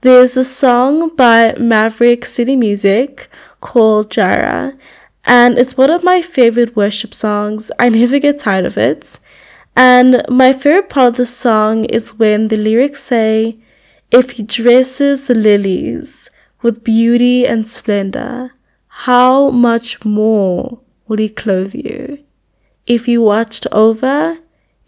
There's 0.00 0.36
a 0.36 0.44
song 0.44 1.14
by 1.16 1.54
Maverick 1.58 2.24
City 2.24 2.56
Music 2.56 3.28
called 3.60 4.10
Jireh, 4.10 4.74
and 5.24 5.58
it's 5.58 5.76
one 5.76 5.90
of 5.90 6.04
my 6.04 6.22
favorite 6.22 6.76
worship 6.76 7.12
songs. 7.12 7.72
I 7.78 7.88
never 7.88 8.18
get 8.18 8.38
tired 8.38 8.64
of 8.64 8.78
it. 8.78 9.18
And 9.74 10.22
my 10.28 10.52
favorite 10.52 10.88
part 10.88 11.08
of 11.08 11.16
the 11.16 11.26
song 11.26 11.84
is 11.86 12.18
when 12.18 12.48
the 12.48 12.56
lyrics 12.56 13.02
say, 13.02 13.58
If 14.10 14.32
he 14.32 14.42
dresses 14.42 15.26
the 15.26 15.34
lilies 15.34 16.30
with 16.62 16.84
beauty 16.84 17.46
and 17.46 17.66
splendor, 17.68 18.52
how 19.00 19.50
much 19.50 20.04
more 20.06 20.80
will 21.06 21.18
he 21.18 21.28
clothe 21.28 21.74
you? 21.74 22.18
If 22.86 23.06
you 23.06 23.20
watched 23.20 23.66
over 23.70 24.38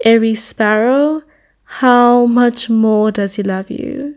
every 0.02 0.34
sparrow, 0.34 1.22
how 1.64 2.24
much 2.24 2.70
more 2.70 3.12
does 3.12 3.34
he 3.34 3.42
love 3.42 3.70
you? 3.70 4.16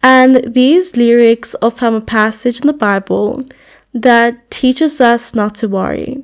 And 0.00 0.54
these 0.54 0.96
lyrics 0.96 1.56
are 1.60 1.72
from 1.72 1.96
a 1.96 2.00
passage 2.00 2.60
in 2.60 2.68
the 2.68 2.72
Bible 2.72 3.44
that 3.92 4.48
teaches 4.48 5.00
us 5.00 5.34
not 5.34 5.56
to 5.56 5.68
worry. 5.68 6.22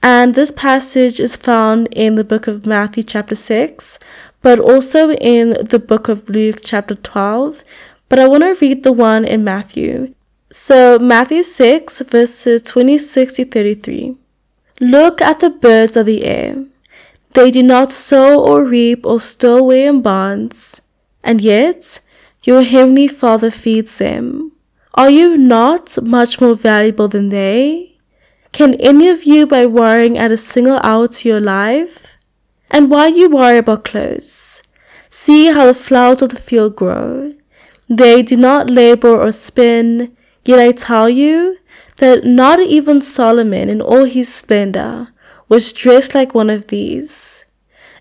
And 0.00 0.36
this 0.36 0.52
passage 0.52 1.18
is 1.18 1.36
found 1.36 1.88
in 1.90 2.14
the 2.14 2.24
book 2.24 2.46
of 2.46 2.64
Matthew, 2.64 3.02
chapter 3.02 3.34
6, 3.34 3.98
but 4.40 4.60
also 4.60 5.10
in 5.10 5.56
the 5.68 5.80
book 5.80 6.08
of 6.08 6.30
Luke, 6.30 6.60
chapter 6.62 6.94
12. 6.94 7.64
But 8.08 8.20
I 8.20 8.28
want 8.28 8.44
to 8.44 8.54
read 8.64 8.84
the 8.84 8.92
one 8.92 9.24
in 9.24 9.42
Matthew. 9.42 10.14
So, 10.52 10.98
Matthew 10.98 11.44
6, 11.44 12.00
verses 12.00 12.62
26 12.62 13.34
to 13.34 13.44
33. 13.44 14.16
Look 14.80 15.20
at 15.20 15.38
the 15.38 15.50
birds 15.50 15.96
of 15.96 16.06
the 16.06 16.24
air. 16.24 16.64
They 17.34 17.52
do 17.52 17.62
not 17.62 17.92
sow 17.92 18.42
or 18.42 18.64
reap 18.64 19.06
or 19.06 19.20
store 19.20 19.58
away 19.58 19.86
in 19.86 20.02
barns, 20.02 20.82
and 21.22 21.40
yet 21.40 22.00
your 22.42 22.62
heavenly 22.62 23.06
Father 23.06 23.52
feeds 23.52 23.98
them. 23.98 24.50
Are 24.94 25.10
you 25.10 25.36
not 25.36 26.02
much 26.02 26.40
more 26.40 26.56
valuable 26.56 27.06
than 27.06 27.28
they? 27.28 27.98
Can 28.50 28.74
any 28.80 29.08
of 29.08 29.22
you, 29.22 29.46
by 29.46 29.66
worrying, 29.66 30.18
add 30.18 30.32
a 30.32 30.36
single 30.36 30.80
hour 30.82 31.06
to 31.06 31.28
your 31.28 31.40
life? 31.40 32.16
And 32.72 32.90
why 32.90 33.06
you 33.06 33.30
worry 33.30 33.58
about 33.58 33.84
clothes? 33.84 34.62
See 35.08 35.46
how 35.46 35.66
the 35.66 35.74
flowers 35.74 36.22
of 36.22 36.30
the 36.30 36.40
field 36.40 36.74
grow. 36.74 37.34
They 37.88 38.22
do 38.22 38.36
not 38.36 38.68
labor 38.68 39.16
or 39.16 39.30
spin, 39.30 40.16
yet 40.50 40.58
I 40.60 40.72
tell 40.72 41.08
you 41.08 41.58
that 41.96 42.24
not 42.24 42.60
even 42.60 43.00
Solomon 43.00 43.68
in 43.68 43.80
all 43.80 44.04
his 44.04 44.32
splendor 44.32 45.08
was 45.48 45.72
dressed 45.72 46.14
like 46.14 46.34
one 46.34 46.50
of 46.50 46.68
these. 46.68 47.44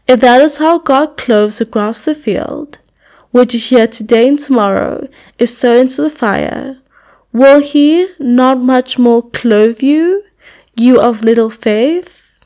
If 0.07 0.21
that 0.21 0.41
is 0.41 0.57
how 0.57 0.79
God 0.79 1.17
clothes 1.17 1.62
of 1.62 1.71
the 1.71 2.15
field, 2.15 2.79
which 3.31 3.53
is 3.53 3.69
here 3.69 3.88
today 3.88 4.27
and 4.27 4.39
tomorrow, 4.39 5.07
is 5.38 5.57
thrown 5.57 5.77
into 5.77 6.01
the 6.01 6.09
fire, 6.09 6.79
will 7.31 7.62
he 7.62 8.07
not 8.19 8.59
much 8.59 8.97
more 8.97 9.29
clothe 9.29 9.83
you, 9.83 10.23
you 10.75 10.99
of 10.99 11.23
little 11.23 11.49
faith? 11.49 12.39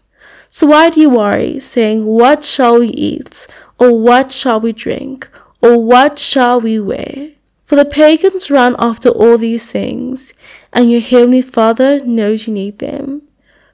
So 0.50 0.68
why 0.68 0.90
do 0.90 1.00
you 1.00 1.10
worry, 1.10 1.60
saying, 1.60 2.06
What 2.06 2.44
shall 2.44 2.80
we 2.80 2.88
eat? 2.90 3.48
Or 3.80 3.98
what 4.00 4.32
shall 4.32 4.60
we 4.60 4.74
drink? 4.74 5.30
Or 5.62 5.84
what 5.84 6.20
shall 6.20 6.60
we 6.60 6.80
wear? 6.80 7.33
For 7.74 7.78
the 7.78 7.86
pagans 7.86 8.52
run 8.52 8.76
after 8.78 9.10
all 9.10 9.36
these 9.36 9.72
things, 9.72 10.32
and 10.72 10.92
your 10.92 11.02
heavenly 11.02 11.42
Father 11.42 12.06
knows 12.06 12.46
you 12.46 12.54
need 12.54 12.78
them. 12.78 13.24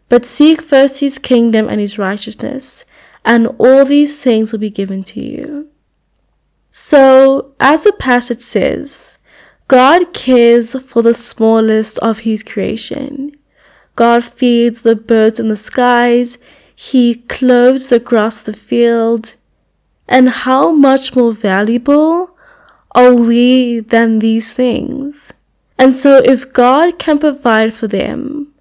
But 0.08 0.24
seek 0.24 0.62
first 0.62 1.02
his 1.02 1.20
kingdom 1.20 1.68
and 1.68 1.82
his 1.82 1.98
righteousness, 1.98 2.86
and 3.26 3.48
all 3.58 3.84
these 3.84 4.24
things 4.24 4.54
will 4.54 4.60
be 4.60 4.70
given 4.70 5.04
to 5.04 5.20
you. 5.20 5.68
So, 6.72 7.54
as 7.60 7.84
the 7.84 7.92
passage 7.92 8.40
says, 8.40 9.18
God 9.68 10.14
cares 10.14 10.82
for 10.82 11.02
the 11.02 11.14
smallest 11.14 12.00
of 12.00 12.20
his 12.20 12.42
creation. 12.42 13.36
God 13.98 14.24
feeds 14.24 14.84
the 14.84 14.96
birds 14.96 15.42
in 15.42 15.50
the 15.50 15.58
skies, 15.58 16.38
he 16.74 17.16
clothes 17.16 17.90
the 17.90 18.00
grass 18.00 18.40
of 18.40 18.46
the 18.46 18.62
field. 18.62 19.34
And 20.08 20.30
how 20.30 20.72
much 20.72 21.18
more 21.18 21.34
valuable 21.34 22.29
are 22.92 23.14
we 23.14 23.80
than 23.80 24.20
these 24.20 24.54
things? 24.54 25.34
And 25.78 25.96
so, 25.96 26.18
if 26.18 26.52
God 26.52 27.00
can 27.00 27.20
provide 27.20 27.74
for 27.74 27.88
them, 27.88 28.54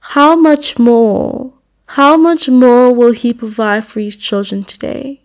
how 0.00 0.36
much 0.36 0.78
more, 0.78 1.54
how 1.86 2.16
much 2.16 2.48
more 2.48 2.92
will 2.92 3.12
He 3.12 3.32
provide 3.32 3.86
for 3.86 4.00
His 4.00 4.16
children 4.16 4.64
today? 4.64 5.22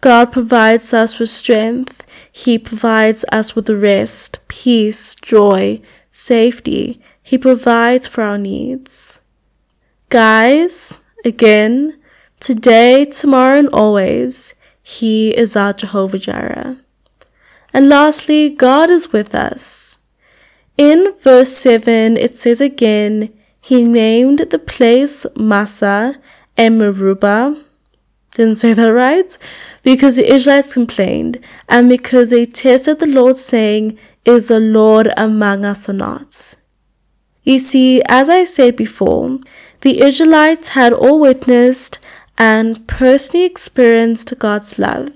God 0.00 0.30
provides 0.30 0.92
us 0.92 1.18
with 1.18 1.30
strength. 1.30 2.04
He 2.30 2.58
provides 2.58 3.24
us 3.32 3.56
with 3.56 3.70
rest, 3.70 4.46
peace, 4.48 5.14
joy, 5.14 5.80
safety. 6.10 7.00
He 7.22 7.38
provides 7.38 8.06
for 8.06 8.22
our 8.22 8.36
needs. 8.36 9.22
Guys, 10.10 11.00
again, 11.24 11.98
today, 12.38 13.06
tomorrow, 13.06 13.58
and 13.58 13.68
always, 13.70 14.54
He 14.82 15.30
is 15.30 15.56
our 15.56 15.72
Jehovah 15.72 16.18
Jireh. 16.18 16.83
And 17.74 17.90
lastly, 17.90 18.48
God 18.48 18.88
is 18.88 19.12
with 19.12 19.34
us. 19.34 19.98
In 20.78 21.14
verse 21.18 21.52
7, 21.52 22.16
it 22.16 22.34
says 22.34 22.62
again, 22.62 23.30
He 23.60 23.82
named 23.82 24.38
the 24.50 24.58
place 24.58 25.26
Massah 25.36 26.16
and 26.56 26.78
Meribah. 26.78 27.62
Didn't 28.32 28.56
say 28.56 28.72
that 28.72 28.92
right? 28.92 29.36
because 29.84 30.16
the 30.16 30.32
Israelites 30.32 30.72
complained, 30.72 31.38
and 31.68 31.88
because 31.88 32.30
they 32.30 32.46
tested 32.46 32.98
the 32.98 33.06
Lord, 33.06 33.38
saying, 33.38 33.96
Is 34.24 34.48
the 34.48 34.58
Lord 34.58 35.12
among 35.16 35.64
us 35.64 35.88
or 35.88 35.92
not? 35.92 36.56
You 37.44 37.58
see, 37.58 38.02
as 38.06 38.28
I 38.28 38.44
said 38.44 38.74
before, 38.74 39.38
the 39.82 40.00
Israelites 40.00 40.68
had 40.68 40.94
all 40.94 41.20
witnessed 41.20 41.98
and 42.38 42.88
personally 42.88 43.44
experienced 43.44 44.36
God's 44.38 44.78
love, 44.78 45.10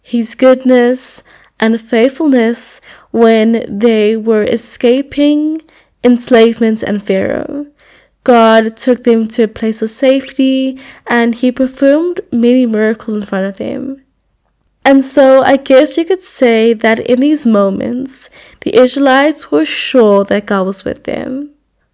His 0.00 0.36
goodness, 0.36 1.24
and 1.60 1.80
faithfulness 1.80 2.80
when 3.10 3.64
they 3.68 4.16
were 4.16 4.44
escaping 4.44 5.62
enslavement 6.02 6.82
and 6.82 7.02
Pharaoh. 7.02 7.66
God 8.24 8.76
took 8.76 9.04
them 9.04 9.28
to 9.28 9.44
a 9.44 9.48
place 9.48 9.82
of 9.82 9.90
safety 9.90 10.80
and 11.06 11.34
he 11.34 11.52
performed 11.52 12.20
many 12.32 12.64
miracles 12.64 13.22
in 13.22 13.26
front 13.26 13.46
of 13.46 13.58
them. 13.58 14.02
And 14.84 15.04
so 15.04 15.42
I 15.42 15.56
guess 15.56 15.96
you 15.96 16.04
could 16.04 16.22
say 16.22 16.74
that 16.74 17.00
in 17.00 17.20
these 17.20 17.46
moments, 17.46 18.28
the 18.60 18.74
Israelites 18.74 19.50
were 19.50 19.64
sure 19.64 20.24
that 20.24 20.46
God 20.46 20.66
was 20.66 20.84
with 20.84 21.04
them. 21.04 21.50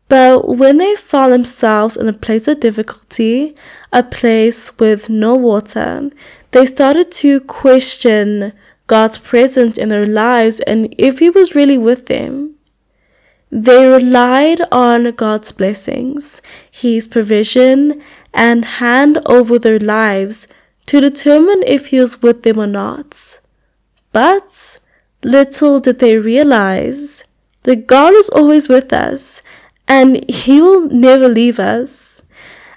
But 0.09 0.57
when 0.57 0.79
they 0.79 0.97
found 0.97 1.33
themselves 1.33 1.97
in 1.97 2.09
a 2.09 2.13
place 2.13 2.49
of 2.49 2.59
difficulty, 2.59 3.55
a 3.93 4.03
place 4.03 4.77
with 4.81 5.09
no 5.09 5.37
water, 5.37 6.11
they 6.51 6.67
started 6.67 7.13
to 7.13 7.41
question 7.43 8.53
God's 8.95 9.19
presence 9.19 9.79
in 9.79 9.89
their 9.89 10.07
lives 10.07 10.61
and 10.61 10.95
if 10.99 11.21
He 11.21 11.31
was 11.31 11.55
really 11.55 11.79
with 11.79 12.07
them. 12.07 12.57
They 13.53 13.87
relied 13.87 14.61
on 14.71 15.11
God's 15.13 15.51
blessings, 15.51 16.41
His 16.71 17.09
provision, 17.09 18.03
and 18.33 18.65
hand 18.65 19.19
over 19.27 19.59
their 19.59 19.79
lives 19.79 20.47
to 20.87 21.01
determine 21.01 21.63
if 21.67 21.87
he 21.87 22.01
was 22.01 22.23
with 22.23 22.43
them 22.43 22.59
or 22.59 22.67
not. 22.67 23.41
But 24.13 24.79
little 25.23 25.81
did 25.81 25.99
they 25.99 26.19
realize 26.19 27.25
that 27.63 27.87
God 27.87 28.15
is 28.15 28.29
always 28.31 28.69
with 28.69 28.93
us 28.93 29.43
and 29.87 30.29
he 30.31 30.61
will 30.61 30.89
never 30.89 31.29
leave 31.29 31.61
us. 31.61 32.23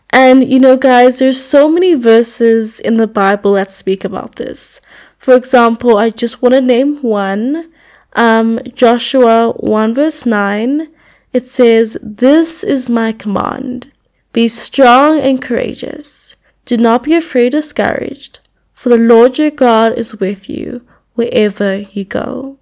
And 0.09 0.51
you 0.51 0.59
know, 0.59 0.78
guys, 0.78 1.20
there's 1.20 1.43
so 1.43 1.70
many 1.70 1.95
verses 1.95 2.80
in 2.80 2.97
the 2.97 3.07
Bible 3.07 3.53
that 3.53 3.74
speak 3.74 4.03
about 4.03 4.36
this. 4.36 4.80
For 5.24 5.36
example, 5.36 5.97
I 5.97 6.09
just 6.09 6.41
want 6.41 6.53
to 6.53 6.59
name 6.59 7.01
one. 7.01 7.71
Um, 8.11 8.59
Joshua 8.76 9.53
1 9.53 9.95
verse 9.95 10.26
9. 10.26 10.89
It 11.32 11.47
says, 11.47 11.97
This 12.03 12.61
is 12.61 12.89
my 12.89 13.13
command. 13.13 13.89
Be 14.34 14.49
strong 14.49 15.21
and 15.21 15.41
courageous. 15.41 16.36
Do 16.65 16.76
not 16.76 17.03
be 17.03 17.15
afraid 17.15 17.55
or 17.55 17.61
discouraged, 17.61 18.41
for 18.74 18.89
the 18.89 18.97
Lord 18.97 19.38
your 19.38 19.49
God 19.49 19.93
is 19.93 20.19
with 20.19 20.49
you 20.49 20.86
wherever 21.13 21.78
you 21.78 22.03
go. 22.03 22.57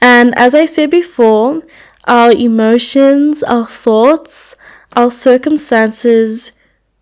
And 0.00 0.34
as 0.38 0.54
I 0.54 0.64
said 0.64 0.90
before, 0.90 1.60
our 2.06 2.32
emotions, 2.32 3.42
our 3.42 3.66
thoughts, 3.66 4.56
our 4.96 5.10
circumstances 5.10 6.52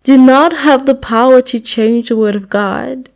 do 0.03 0.17
not 0.17 0.51
have 0.51 0.85
the 0.85 0.95
power 0.95 1.41
to 1.43 1.61
change 1.61 2.09
the 2.09 2.17
Word 2.17 2.35
of 2.35 2.49
God. 2.49 3.07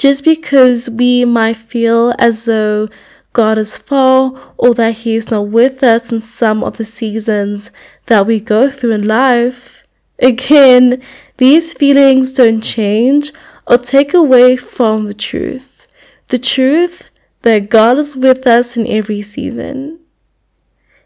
Just 0.00 0.24
because 0.24 0.88
we 0.88 1.26
might 1.26 1.58
feel 1.58 2.14
as 2.18 2.46
though 2.46 2.88
God 3.34 3.58
is 3.58 3.76
far 3.76 4.32
or 4.56 4.72
that 4.72 4.94
He 4.94 5.14
is 5.14 5.30
not 5.30 5.48
with 5.48 5.82
us 5.82 6.10
in 6.10 6.22
some 6.22 6.64
of 6.64 6.78
the 6.78 6.86
seasons 6.86 7.70
that 8.06 8.24
we 8.26 8.40
go 8.40 8.70
through 8.70 8.92
in 8.92 9.06
life, 9.06 9.82
again, 10.18 11.02
these 11.36 11.74
feelings 11.74 12.32
don't 12.32 12.62
change 12.62 13.30
or 13.66 13.76
take 13.76 14.14
away 14.14 14.56
from 14.56 15.04
the 15.04 15.12
truth. 15.12 15.86
The 16.28 16.38
truth 16.38 17.10
that 17.42 17.68
God 17.68 17.98
is 17.98 18.16
with 18.16 18.46
us 18.46 18.78
in 18.78 18.86
every 18.86 19.20
season. 19.20 20.00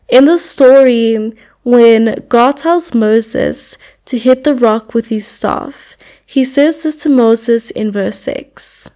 In 0.09 0.27
the 0.27 0.39
story, 0.39 1.33
when 1.65 2.25
God 2.29 2.59
tells 2.59 2.95
Moses 2.95 3.77
to 4.05 4.19
hit 4.19 4.45
the 4.45 4.55
rock 4.55 4.95
with 4.95 5.09
his 5.09 5.27
staff, 5.27 5.94
he 6.35 6.43
says 6.43 6.83
this 6.83 6.97
to 6.97 7.09
Moses 7.09 7.71
in 7.71 7.93
verse 7.93 8.19
6 8.19 8.91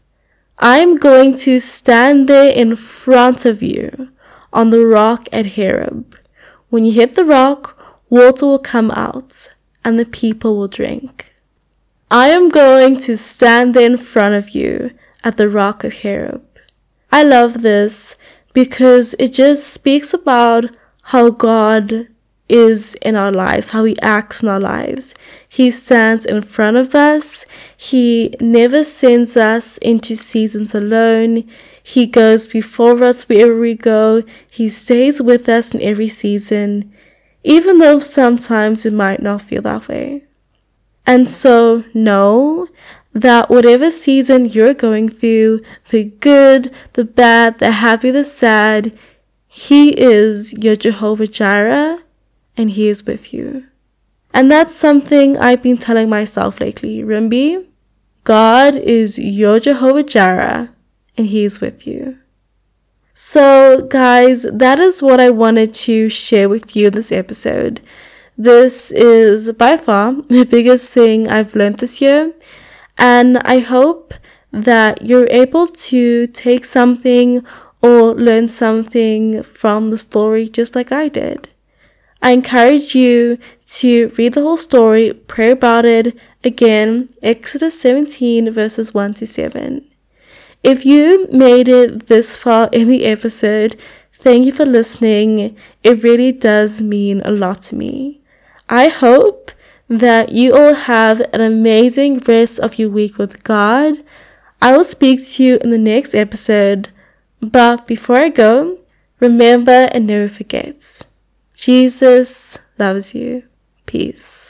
I 0.59 0.79
am 0.79 0.97
going 0.97 1.37
to 1.47 1.61
stand 1.61 2.29
there 2.29 2.51
in 2.51 2.75
front 2.75 3.45
of 3.45 3.63
you 3.63 4.09
on 4.53 4.71
the 4.71 4.85
rock 4.85 5.29
at 5.31 5.55
Horeb. 5.55 6.17
When 6.69 6.85
you 6.85 6.91
hit 6.91 7.15
the 7.15 7.25
rock, 7.25 7.63
water 8.11 8.45
will 8.45 8.59
come 8.59 8.91
out 8.91 9.55
and 9.85 10.01
the 10.01 10.05
people 10.05 10.57
will 10.57 10.67
drink. 10.67 11.33
I 12.11 12.31
am 12.31 12.49
going 12.49 12.97
to 13.07 13.17
stand 13.17 13.73
there 13.73 13.87
in 13.87 13.99
front 13.99 14.35
of 14.35 14.51
you 14.51 14.91
at 15.23 15.37
the 15.37 15.49
rock 15.49 15.85
of 15.85 16.03
Horeb. 16.03 16.43
I 17.13 17.23
love 17.23 17.63
this 17.63 18.17
because 18.53 19.15
it 19.21 19.33
just 19.33 19.73
speaks 19.73 20.13
about 20.13 20.65
how 21.15 21.31
God 21.31 22.09
is 22.49 22.95
in 23.03 23.17
our 23.17 23.33
lives, 23.33 23.71
how 23.71 23.85
He 23.85 23.99
acts 24.01 24.43
in 24.43 24.49
our 24.49 24.61
lives. 24.61 25.15
He 25.49 25.71
stands 25.71 26.25
in 26.25 26.43
front 26.43 26.77
of 26.77 26.95
us. 26.95 27.45
He 27.77 28.35
never 28.41 28.83
sends 28.85 29.37
us 29.37 29.79
into 29.79 30.17
seasons 30.17 30.75
alone. 30.75 31.49
He 31.83 32.07
goes 32.07 32.49
before 32.49 33.03
us 33.05 33.29
wherever 33.29 33.59
we 33.59 33.75
go. 33.75 34.23
He 34.51 34.69
stays 34.69 35.23
with 35.23 35.49
us 35.49 35.75
in 35.75 35.81
every 35.83 36.09
season, 36.09 36.93
even 37.45 37.79
though 37.79 37.99
sometimes 37.99 38.85
it 38.85 38.93
might 38.93 39.23
not 39.23 39.43
feel 39.43 39.63
that 39.63 39.89
way. 39.89 40.25
And 41.07 41.29
so, 41.29 41.85
know 41.95 42.69
that 43.15 43.49
whatever 43.49 43.91
season 43.91 44.47
you're 44.47 44.75
going 44.75 45.09
through, 45.09 45.61
the 45.89 46.05
good, 46.05 46.73
the 46.93 47.05
bad, 47.05 47.59
the 47.59 47.71
happy, 47.71 48.11
the 48.11 48.25
sad, 48.25 48.97
He 49.47 49.99
is 49.99 50.53
your 50.53 50.77
Jehovah 50.77 51.27
Jireh 51.27 52.01
and 52.59 52.73
He 52.73 52.89
is 52.89 53.07
with 53.07 53.33
you. 53.33 53.65
And 54.35 54.51
that's 54.51 54.75
something 54.75 55.39
I've 55.39 55.63
been 55.63 55.79
telling 55.79 56.11
myself 56.11 56.61
lately. 56.61 57.03
Rumbi, 57.03 57.67
God 58.25 58.77
is 58.77 59.19
your 59.19 59.59
Jehovah 59.61 60.03
Jireh 60.03 60.69
and 61.17 61.29
He 61.29 61.45
is 61.45 61.61
with 61.61 61.87
you. 61.87 62.19
So, 63.15 63.81
guys, 63.81 64.43
that 64.53 64.79
is 64.79 65.03
what 65.03 65.19
I 65.19 65.31
wanted 65.31 65.73
to 65.75 66.09
share 66.09 66.49
with 66.49 66.77
you 66.77 66.89
in 66.89 66.93
this 66.93 67.11
episode. 67.11 67.81
This 68.37 68.93
is 68.93 69.51
by 69.53 69.77
far 69.77 70.13
the 70.29 70.45
biggest 70.45 70.93
thing 70.93 71.29
I've 71.29 71.55
learned 71.55 71.79
this 71.79 72.01
year 72.01 72.35
and 72.99 73.39
I 73.39 73.61
hope 73.61 74.15
that 74.53 75.03
you're 75.03 75.29
able 75.31 75.67
to 75.67 76.27
take 76.29 76.65
something 76.65 77.45
or 77.81 78.15
learn 78.15 78.49
something 78.49 79.43
from 79.43 79.91
the 79.91 79.99
story 79.99 80.49
just 80.49 80.75
like 80.75 80.91
I 80.91 81.09
did. 81.09 81.49
I 82.21 82.33
encourage 82.33 82.95
you 82.95 83.39
to 83.79 84.09
read 84.19 84.35
the 84.35 84.43
whole 84.43 84.57
story, 84.57 85.13
pray 85.13 85.53
about 85.53 85.85
it 85.85 86.17
again, 86.43 87.09
Exodus 87.23 87.81
17 87.81 88.53
verses 88.53 88.93
1 88.93 89.15
to 89.15 89.27
7. 89.27 89.85
If 90.65 90.85
you 90.85 91.29
made 91.31 91.69
it 91.69 92.09
this 92.09 92.37
far 92.37 92.69
in 92.73 92.89
the 92.89 93.05
episode, 93.05 93.81
thank 94.13 94.47
you 94.47 94.53
for 94.53 94.67
listening. 94.67 95.57
It 95.85 96.03
really 96.03 96.33
does 96.33 96.83
mean 96.83 97.23
a 97.25 97.31
lot 97.31 97.63
to 97.63 97.77
me. 97.77 98.21
I 98.69 98.89
hope 98.89 99.53
that 99.89 100.33
you 100.33 100.55
all 100.55 100.75
have 100.75 101.21
an 101.33 101.41
amazing 101.41 102.19
rest 102.19 102.59
of 102.59 102.79
your 102.79 102.91
week 102.91 103.17
with 103.17 103.45
God. 103.45 103.95
I 104.61 104.77
will 104.77 104.85
speak 104.85 105.25
to 105.25 105.45
you 105.45 105.59
in 105.59 105.71
the 105.71 105.79
next 105.79 106.15
episode. 106.15 106.91
But 107.41 107.87
before 107.87 108.17
I 108.17 108.29
go, 108.29 108.79
remember 109.21 109.89
and 109.93 110.07
never 110.07 110.29
forget 110.29 111.05
Jesus 111.59 112.57
loves 112.79 113.17
you. 113.17 113.43
Peace. 113.85 114.49